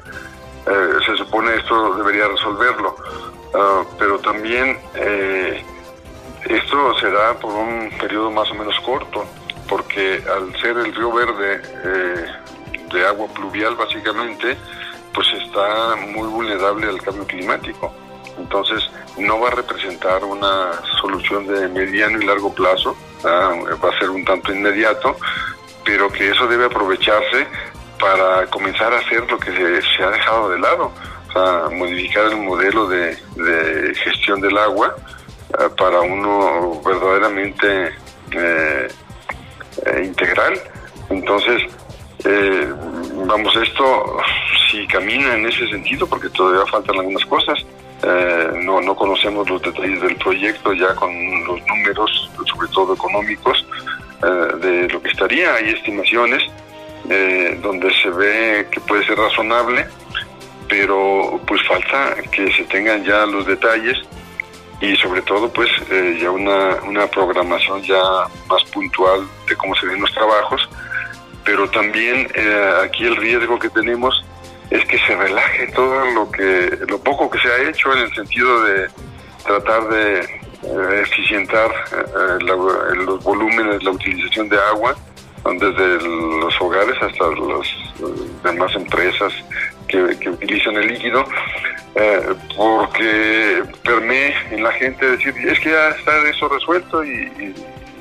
Eh, 0.68 0.94
se 1.06 1.16
supone 1.16 1.56
esto 1.56 1.96
debería 1.96 2.28
resolverlo, 2.28 2.96
ah, 3.54 3.84
pero 3.98 4.20
también 4.20 4.78
esto 6.46 7.00
será 7.00 7.34
por 7.40 7.54
un 7.54 7.92
periodo 8.00 8.30
más 8.32 8.50
o 8.52 8.56
menos 8.56 8.76
corto 8.82 9.26
porque 9.70 10.22
al 10.36 10.56
ser 10.62 10.78
el 10.78 10.94
río 10.94 11.12
verde 11.12 11.62
eh, 11.84 12.26
de 12.94 13.08
agua 13.08 13.28
pluvial 13.34 13.76
básicamente, 13.76 14.58
pues 15.14 15.28
está 15.42 15.96
muy 15.96 16.28
vulnerable 16.28 16.88
al 16.88 17.02
cambio 17.02 17.26
climático. 17.26 17.94
entonces 18.38 18.84
no 19.18 19.40
va 19.40 19.48
a 19.48 19.52
representar 19.52 20.24
una 20.26 20.74
solución 21.02 21.48
de 21.48 21.70
mediano 21.70 22.22
y 22.22 22.26
largo 22.26 22.54
plazo, 22.54 22.96
va 23.24 23.90
a 23.90 24.00
ser 24.00 24.10
un 24.10 24.26
tanto 24.26 24.52
inmediato, 24.54 25.16
pero 25.86 26.12
que 26.12 26.30
eso 26.32 26.48
debe 26.48 26.66
aprovecharse 26.66 27.48
para 28.00 28.46
comenzar 28.48 28.92
a 28.94 29.00
hacer 29.00 29.30
lo 29.30 29.40
que 29.40 29.52
se, 29.52 30.04
ha 30.04 30.10
dejado 30.10 30.50
de 30.50 30.60
lado, 30.60 30.92
o 31.30 31.32
sea, 31.32 31.70
modificar 31.70 32.26
el 32.26 32.38
modelo 32.38 32.88
de, 32.88 33.16
gestión 34.04 34.42
del 34.42 34.58
agua 34.58 34.96
eh, 35.50 35.70
para 35.78 36.02
uno 36.02 36.82
verdaderamente 36.86 37.94
eh, 38.32 38.88
eh, 39.86 40.02
integral. 40.04 40.60
Entonces, 41.10 41.62
vamos, 43.28 43.56
esto 43.56 44.18
si 44.72 44.88
camina 44.88 45.36
en 45.36 45.46
ese 45.46 45.68
sentido, 45.68 46.08
porque 46.08 46.30
todavía 46.30 46.66
faltan 46.72 46.98
algunas 46.98 47.26
cosas, 47.26 47.60
no, 48.64 48.82
no 48.82 48.96
conocemos 48.96 49.50
los 49.50 49.62
detalles 49.62 50.02
del 50.02 50.16
proyecto 50.18 50.74
ya 50.74 50.94
con 50.96 51.12
los 51.46 51.60
números, 51.68 52.32
sobre 52.46 52.68
todo 52.70 52.94
económicos, 52.94 53.66
de 54.26 54.88
lo 54.90 55.02
que 55.02 55.10
estaría. 55.10 55.56
Hay 55.56 55.70
estimaciones 55.70 56.44
eh, 57.10 57.60
donde 57.62 57.94
se 58.02 58.10
ve 58.10 58.68
que 58.72 58.80
puede 58.82 59.06
ser 59.06 59.18
razonable, 59.18 59.86
pero 60.68 61.40
pues 61.46 61.62
falta 61.68 62.16
que 62.32 62.52
se 62.54 62.64
tengan 62.64 63.04
ya 63.04 63.26
los 63.26 63.46
detalles 63.46 63.98
y 64.82 64.96
sobre 64.98 65.22
todo 65.22 65.52
pues 65.52 65.70
eh, 65.92 66.18
ya 66.20 66.32
una, 66.32 66.78
una 66.84 67.08
programación 67.08 67.82
ya 67.84 68.02
más 68.50 68.64
puntual 68.66 69.28
de 69.48 69.56
cómo 69.56 69.76
se 69.76 69.86
ven 69.86 70.02
los 70.02 70.12
trabajos, 70.14 70.68
pero 71.44 71.70
también 71.70 72.28
eh, 72.34 72.72
aquí 72.84 73.06
el 73.06 73.16
riesgo 73.16 73.60
que 73.60 73.70
tenemos 73.70 74.26
es 74.72 74.84
que 74.86 74.98
se 75.00 75.16
relaje 75.16 75.68
todo 75.74 76.06
lo 76.12 76.32
que 76.32 76.80
lo 76.88 76.98
poco 77.00 77.30
que 77.30 77.40
se 77.40 77.48
ha 77.48 77.70
hecho 77.70 77.94
en 77.94 78.00
el 78.00 78.16
sentido 78.16 78.64
de 78.64 78.88
tratar 79.46 79.88
de 79.90 80.45
eficientar 81.02 81.72
los 82.42 83.24
volúmenes, 83.24 83.84
la 83.84 83.92
utilización 83.92 84.50
de 84.50 84.58
agua, 84.58 84.96
desde 85.54 86.02
los 86.08 86.60
hogares 86.60 86.96
hasta 87.02 87.26
las 87.30 88.44
demás 88.44 88.76
empresas 88.76 89.34
que, 89.88 90.30
utilizan 90.30 90.76
el 90.76 90.88
líquido, 90.88 91.24
eh, 91.96 92.34
porque 92.56 93.64
permee 93.84 94.34
en 94.52 94.64
la 94.64 94.72
gente 94.74 95.06
decir, 95.12 95.36
es 95.48 95.60
que 95.60 95.70
ya 95.70 95.90
está 95.90 96.28
eso 96.28 96.50
resuelto 96.50 97.04
y, 97.04 97.54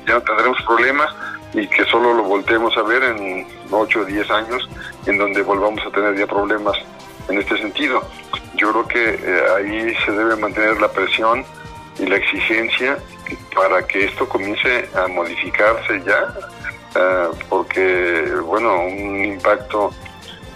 ya 0.07 0.15
no 0.15 0.21
tendremos 0.21 0.61
problemas 0.63 1.09
y 1.53 1.67
que 1.67 1.83
solo 1.85 2.13
lo 2.13 2.23
volteemos 2.23 2.75
a 2.77 2.83
ver 2.83 3.01
en 3.03 3.47
8 3.71 3.99
o 3.99 4.05
10 4.05 4.29
años, 4.29 4.69
en 5.07 5.17
donde 5.17 5.41
volvamos 5.41 5.83
a 5.85 5.89
tener 5.89 6.15
ya 6.15 6.27
problemas 6.27 6.77
en 7.27 7.39
este 7.39 7.57
sentido. 7.57 8.07
Yo 8.55 8.71
creo 8.71 8.87
que 8.87 9.19
eh, 9.23 9.41
ahí 9.57 9.95
se 10.05 10.11
debe 10.11 10.35
mantener 10.35 10.79
la 10.79 10.91
presión 10.91 11.43
y 11.99 12.05
la 12.05 12.17
exigencia 12.17 12.97
para 13.55 13.85
que 13.87 14.05
esto 14.05 14.27
comience 14.27 14.89
a 14.95 15.07
modificarse 15.07 16.01
ya 16.05 16.33
Ah, 16.95 17.29
porque, 17.49 18.25
bueno, 18.45 18.85
un 18.85 19.25
impacto 19.25 19.91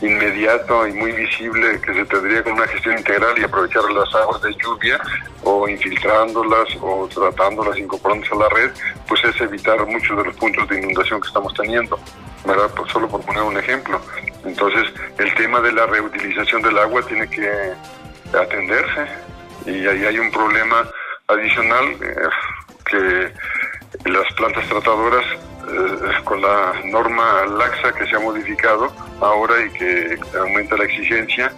inmediato 0.01 0.87
y 0.87 0.93
muy 0.93 1.11
visible 1.11 1.81
que 1.81 1.93
se 1.93 2.05
tendría 2.05 2.41
con 2.41 2.53
una 2.53 2.65
gestión 2.67 2.97
integral 2.97 3.37
y 3.37 3.43
aprovechar 3.43 3.83
las 3.91 4.15
aguas 4.15 4.41
de 4.41 4.55
lluvia 4.55 5.01
o 5.43 5.67
infiltrándolas 5.67 6.69
o 6.79 7.09
tratándolas, 7.13 7.77
incorporándolas 7.77 8.31
a 8.31 8.35
la 8.35 8.49
red, 8.49 8.71
pues 9.09 9.21
es 9.25 9.41
evitar 9.41 9.85
muchos 9.85 10.17
de 10.17 10.23
los 10.23 10.35
puntos 10.37 10.65
de 10.69 10.79
inundación 10.79 11.19
que 11.19 11.27
estamos 11.27 11.53
teniendo, 11.55 11.99
¿verdad? 12.45 12.71
Solo 12.87 13.09
por 13.09 13.19
poner 13.25 13.43
un 13.43 13.57
ejemplo. 13.57 13.99
Entonces, 14.45 14.87
el 15.17 15.33
tema 15.35 15.59
de 15.59 15.73
la 15.73 15.87
reutilización 15.87 16.61
del 16.61 16.77
agua 16.77 17.01
tiene 17.01 17.29
que 17.29 17.73
atenderse 18.33 19.07
y 19.65 19.85
ahí 19.85 20.05
hay 20.05 20.19
un 20.19 20.31
problema 20.31 20.89
adicional 21.29 21.85
eh, 22.01 22.29
que 22.85 24.09
las 24.09 24.33
plantas 24.33 24.67
tratadoras 24.67 25.25
eh, 25.25 26.23
con 26.23 26.41
la 26.41 26.73
norma 26.85 27.45
laxa 27.45 27.91
que 27.93 28.05
se 28.07 28.15
ha 28.15 28.19
modificado 28.19 28.91
ahora 29.21 29.53
y 29.65 29.69
que 29.71 30.17
aumenta 30.37 30.75
la 30.77 30.85
exigencia, 30.85 31.51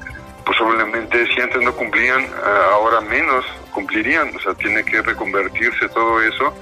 pues 0.46 0.60
obviamente 0.62 1.26
si 1.34 1.42
antes 1.42 1.62
no 1.62 1.74
cumplían, 1.74 2.22
eh, 2.22 2.30
ahora 2.74 3.02
menos 3.02 3.46
cumplirían. 3.72 4.36
O 4.36 4.40
sea, 4.40 4.54
tiene 4.56 4.84
que 4.84 5.02
reconvertirse 5.02 5.88
todo 5.90 6.22
eso 6.22 6.54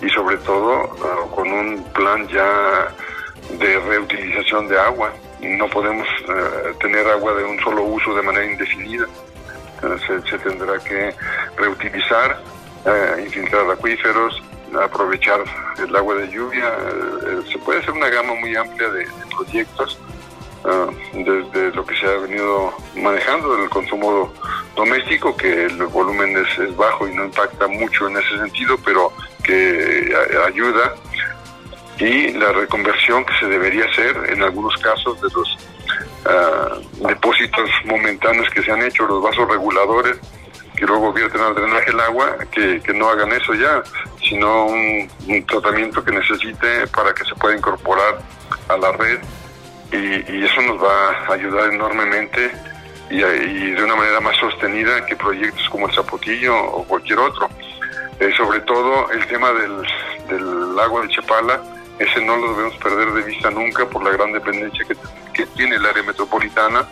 y 0.00 0.08
sobre 0.10 0.36
todo 0.38 0.88
con 1.34 1.50
un 1.50 1.84
plan 1.92 2.26
ya 2.28 2.88
de 3.58 3.80
reutilización 3.80 4.68
de 4.68 4.78
agua. 4.78 5.12
No 5.40 5.68
podemos 5.68 6.06
tener 6.80 7.06
agua 7.08 7.34
de 7.34 7.44
un 7.44 7.58
solo 7.60 7.82
uso 7.82 8.14
de 8.14 8.22
manera 8.22 8.46
indefinida. 8.46 9.06
Se, 9.80 10.20
se, 10.28 10.38
tendrá 10.38 10.78
que 10.80 11.14
reutilizar, 11.58 12.42
infiltrar 13.22 13.70
acuíferos, 13.70 14.42
aprovechar 14.76 15.42
el 15.78 15.94
agua 15.94 16.14
de 16.16 16.28
lluvia. 16.28 16.66
Eh, 16.66 17.40
se 17.50 17.58
puede 17.58 17.80
hacer 17.80 17.92
una 17.92 18.08
gama 18.08 18.34
muy 18.34 18.54
amplia 18.56 18.88
de, 18.90 19.06
proyectos, 19.36 19.98
desde 21.12 21.70
lo 21.70 21.86
que 21.86 21.96
se 21.96 22.06
ha 22.06 22.18
venido 22.18 22.74
manejando 22.96 23.56
del 23.56 23.70
consumo 23.70 24.32
doméstico, 24.74 25.34
que 25.36 25.66
el 25.66 25.86
volumen 25.86 26.36
es, 26.36 26.76
bajo 26.76 27.06
y 27.08 27.14
no 27.14 27.24
impacta 27.24 27.68
mucho 27.68 28.08
en 28.08 28.16
ese 28.16 28.38
sentido, 28.38 28.76
pero 28.84 29.12
que 29.42 30.12
ayuda, 30.46 30.94
y 31.98 32.32
la 32.32 32.52
reconversión 32.52 33.24
que 33.24 33.32
se 33.38 33.46
debería 33.46 33.84
hacer 33.84 34.30
en 34.30 34.42
algunos 34.42 34.76
casos 34.78 35.20
de 35.20 35.28
los 35.32 35.58
depósitos 37.06 37.70
momentáneos 37.84 38.50
que 38.50 38.62
se 38.62 38.70
han 38.70 38.82
hecho, 38.82 39.06
los 39.06 39.22
vasos 39.22 39.48
reguladores, 39.48 40.18
que 40.78 40.86
luego 40.86 41.12
vierten 41.12 41.40
al 41.40 41.54
drenaje 41.54 41.90
el 41.90 42.00
agua, 42.00 42.36
que, 42.52 42.80
no 42.94 43.08
hagan 43.08 43.32
eso 43.32 43.52
ya, 43.54 43.82
sino 44.22 44.66
un, 44.66 45.08
tratamiento 45.46 46.04
que 46.04 46.12
necesite 46.12 46.86
para 46.88 47.12
que 47.12 47.24
se 47.24 47.34
pueda 47.34 47.56
incorporar 47.56 48.18
a 48.68 48.76
la 48.76 48.92
red 48.92 49.18
y, 49.90 50.44
eso 50.44 50.62
nos 50.62 50.82
va 50.82 51.10
a 51.28 51.32
ayudar 51.32 51.72
enormemente 51.72 52.52
y, 53.10 53.16
de 53.18 53.82
una 53.82 53.96
manera 53.96 54.20
más 54.20 54.36
sostenida 54.36 55.04
que 55.04 55.16
proyectos 55.16 55.68
como 55.68 55.88
el 55.88 55.94
Zapotillo 55.94 56.56
o 56.56 56.84
cualquier 56.84 57.18
otro. 57.18 57.48
Eh, 58.20 58.30
sobre 58.36 58.60
todo 58.60 59.10
el 59.10 59.26
tema 59.26 59.52
del, 59.52 59.82
del 60.28 60.76
lago 60.76 61.02
de 61.02 61.08
Chapala, 61.08 61.60
ese 61.98 62.20
no 62.20 62.36
lo 62.36 62.52
debemos 62.52 62.76
perder 62.76 63.12
de 63.12 63.22
vista 63.22 63.50
nunca 63.50 63.86
por 63.86 64.04
la 64.04 64.10
gran 64.10 64.32
dependencia 64.32 64.84
que, 64.84 64.96
que 65.32 65.46
tiene 65.46 65.76
el 65.76 65.86
área 65.86 66.02
metropolitana 66.02 66.86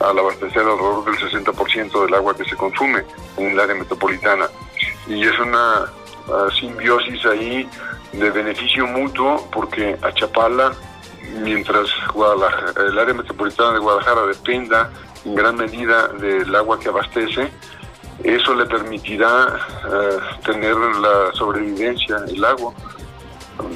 al 0.00 0.18
abastecer 0.18 0.62
alrededor 0.62 1.04
del 1.04 1.16
60% 1.16 2.04
del 2.04 2.14
agua 2.14 2.36
que 2.36 2.44
se 2.44 2.56
consume 2.56 3.04
en 3.36 3.50
el 3.50 3.60
área 3.60 3.74
metropolitana. 3.74 4.48
Y 5.06 5.22
es 5.24 5.38
una 5.38 5.90
uh, 6.28 6.50
simbiosis 6.50 7.24
ahí 7.26 7.68
de 8.12 8.30
beneficio 8.30 8.86
mutuo 8.86 9.48
porque 9.52 9.96
a 10.02 10.12
Chapala, 10.12 10.72
mientras 11.42 11.88
el 12.76 12.98
área 12.98 13.14
metropolitana 13.14 13.74
de 13.74 13.78
Guadalajara 13.78 14.26
dependa 14.26 14.90
en 15.24 15.34
gran 15.34 15.56
medida 15.56 16.08
del 16.08 16.54
agua 16.54 16.78
que 16.78 16.88
abastece, 16.88 17.50
eso 18.22 18.54
le 18.54 18.66
permitirá 18.66 19.46
uh, 19.46 20.42
tener 20.44 20.76
la 20.76 21.32
sobrevivencia, 21.32 22.18
el 22.28 22.44
agua, 22.44 22.72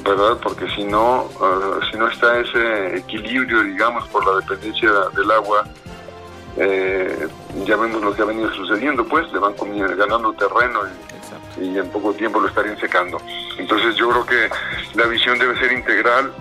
¿verdad? 0.03 0.37
Porque 0.41 0.69
si 0.75 0.83
no, 0.83 1.23
uh, 1.23 1.83
si 1.91 1.97
no 1.97 2.07
está 2.07 2.39
ese 2.39 2.97
equilibrio, 2.97 3.63
digamos, 3.63 4.07
por 4.09 4.25
la 4.25 4.39
dependencia 4.39 4.91
del 5.15 5.31
agua 5.31 5.65
eh, 6.61 7.27
ya 7.65 7.77
vemos 7.77 8.01
lo 8.01 8.13
que 8.13 8.21
ha 8.21 8.25
venido 8.25 8.53
sucediendo, 8.53 9.05
pues 9.05 9.31
le 9.31 9.39
van 9.39 9.55
ganando 9.97 10.33
terreno 10.33 10.81
y, 11.57 11.77
en 11.77 11.89
poco 11.89 12.13
tiempo 12.13 12.41
lo 12.41 12.49
estarían 12.49 12.77
secando. 12.77 13.17
Entonces 13.57 13.95
yo 13.95 14.09
creo 14.09 14.25
que 14.25 14.49
la 14.95 15.05
visión 15.05 15.39
debe 15.39 15.57
ser 15.57 15.71
integral, 15.71 16.33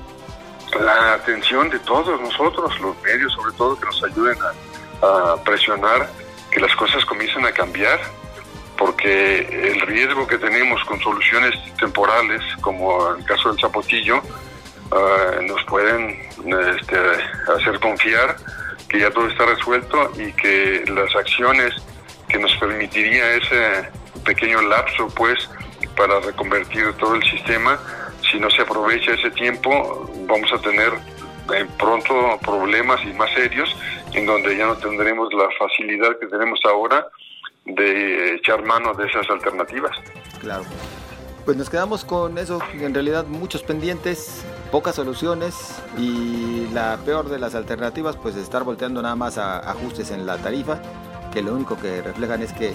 la 0.81 1.15
atención 1.15 1.71
de 1.71 1.79
todos 1.81 2.21
nosotros, 2.21 2.81
los 2.81 3.01
medios 3.03 3.33
sobre 3.33 3.53
todo, 3.53 3.79
que 3.79 3.87
nos 3.87 4.03
ayuden 4.03 4.37
a, 4.43 5.37
presionar 5.45 6.11
que 6.51 6.59
las 6.59 6.75
cosas 6.75 7.05
comiencen 7.05 7.47
a 7.47 7.53
cambiar, 7.53 8.01
porque 8.77 9.39
el 9.39 9.81
riesgo 9.83 10.27
que 10.27 10.39
tenemos 10.39 10.83
con 10.85 11.01
soluciones 11.01 11.55
temporales, 11.77 12.43
como 12.61 13.15
el 13.15 13.25
caso 13.25 13.51
del 13.51 13.61
zapotillo, 13.61 14.21
ah, 14.91 15.41
nos 15.43 15.63
pueden 15.65 16.19
este, 16.77 16.99
hacer 17.57 17.79
confiar 17.79 18.37
que 18.89 19.01
ya 19.01 19.11
todo 19.11 19.29
está 19.29 19.47
resuelto 19.47 20.13
y 20.17 20.33
que 20.33 20.85
las 20.89 21.15
acciones 21.15 21.75
que 22.29 22.39
nos 22.39 22.55
permitiría 22.57 23.35
ese 23.35 23.89
pequeño 24.25 24.63
lapso, 24.63 25.09
pues, 25.15 25.49
para 25.97 26.21
reconvertir 26.21 26.93
todo 26.95 27.15
el 27.17 27.23
sistema, 27.25 27.79
si 28.31 28.39
no 28.39 28.51
se 28.51 28.63
aprovecha 28.63 29.13
ese 29.13 29.31
tiempo, 29.31 30.11
vamos 30.27 30.53
a 30.53 30.59
tener 30.61 30.93
eh, 31.55 31.67
pronto 31.79 32.39
problemas 32.45 33.01
y 33.05 33.13
más 33.15 33.31
serios, 33.33 33.75
en 34.13 34.27
donde 34.27 34.57
ya 34.57 34.67
no 34.67 34.77
tendremos 34.77 35.33
la 35.33 35.49
facilidad 35.59 36.19
que 36.19 36.27
tenemos 36.27 36.61
ahora 36.65 37.07
de 37.65 38.35
echar 38.35 38.63
mano 38.65 38.95
de 38.95 39.07
esas 39.07 39.29
alternativas. 39.31 39.93
Claro. 40.41 40.65
Pues 41.45 41.57
nos 41.57 41.71
quedamos 41.71 42.05
con 42.05 42.37
eso, 42.37 42.61
en 42.75 42.93
realidad 42.93 43.25
muchos 43.27 43.63
pendientes, 43.63 44.45
pocas 44.71 44.95
soluciones 44.95 45.55
y 45.97 46.67
la 46.73 46.99
peor 47.05 47.29
de 47.29 47.39
las 47.39 47.55
alternativas 47.55 48.17
pues 48.17 48.37
estar 48.37 48.65
volteando 48.65 49.01
nada 49.03 49.17
más 49.17 49.39
a 49.39 49.59
ajustes 49.71 50.11
en 50.11 50.27
la 50.27 50.37
tarifa, 50.39 50.81
que 51.33 51.43
lo 51.43 51.55
único 51.55 51.77
que 51.79 52.03
reflejan 52.03 52.43
es 52.43 52.53
que 52.53 52.75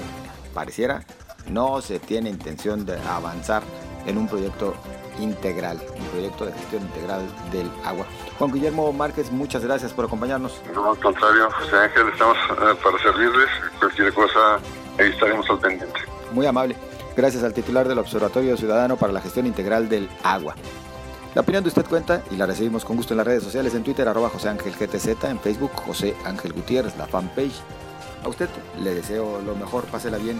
pareciera 0.53 1.03
no 1.47 1.81
se 1.81 1.99
tiene 1.99 2.29
intención 2.29 2.85
de 2.85 2.97
avanzar 3.01 3.63
en 4.05 4.17
un 4.17 4.27
proyecto 4.27 4.73
integral, 5.19 5.79
un 5.95 6.05
proyecto 6.07 6.45
de 6.45 6.53
gestión 6.53 6.83
integral 6.83 7.21
del 7.51 7.69
agua. 7.85 8.05
Juan 8.39 8.51
Guillermo 8.51 8.91
Márquez, 8.91 9.31
muchas 9.31 9.63
gracias 9.63 9.93
por 9.93 10.05
acompañarnos. 10.05 10.59
No, 10.73 10.91
al 10.91 10.99
contrario, 10.99 11.49
José 11.51 11.75
Ángel, 11.75 12.09
estamos 12.09 12.37
eh, 12.37 12.77
para 12.83 12.97
servirles. 12.99 13.49
Cualquier 13.79 14.13
cosa, 14.13 14.55
ahí 14.97 15.09
estaremos 15.09 15.47
al 15.49 15.59
pendiente. 15.59 15.99
Muy 16.31 16.45
amable. 16.45 16.75
Gracias 17.15 17.43
al 17.43 17.53
titular 17.53 17.87
del 17.87 17.99
Observatorio 17.99 18.57
Ciudadano 18.57 18.97
para 18.97 19.13
la 19.13 19.21
Gestión 19.21 19.45
Integral 19.45 19.87
del 19.87 20.09
Agua. 20.23 20.55
La 21.35 21.41
opinión 21.41 21.63
de 21.63 21.69
usted 21.69 21.85
cuenta 21.87 22.21
y 22.29 22.35
la 22.35 22.45
recibimos 22.45 22.85
con 22.85 22.95
gusto 22.95 23.13
en 23.13 23.17
las 23.17 23.25
redes 23.25 23.43
sociales, 23.43 23.73
en 23.73 23.83
Twitter, 23.83 24.07
arroba 24.07 24.29
José 24.29 24.49
Ángel 24.49 24.73
GTZ, 24.73 25.23
en 25.23 25.39
Facebook, 25.39 25.71
José 25.73 26.15
Ángel 26.25 26.53
Gutiérrez, 26.53 26.95
la 26.95 27.07
fanpage. 27.07 27.59
A 28.23 28.29
usted 28.29 28.49
le 28.79 28.93
deseo 28.93 29.41
lo 29.41 29.55
mejor, 29.55 29.85
pásela 29.85 30.17
bien 30.17 30.39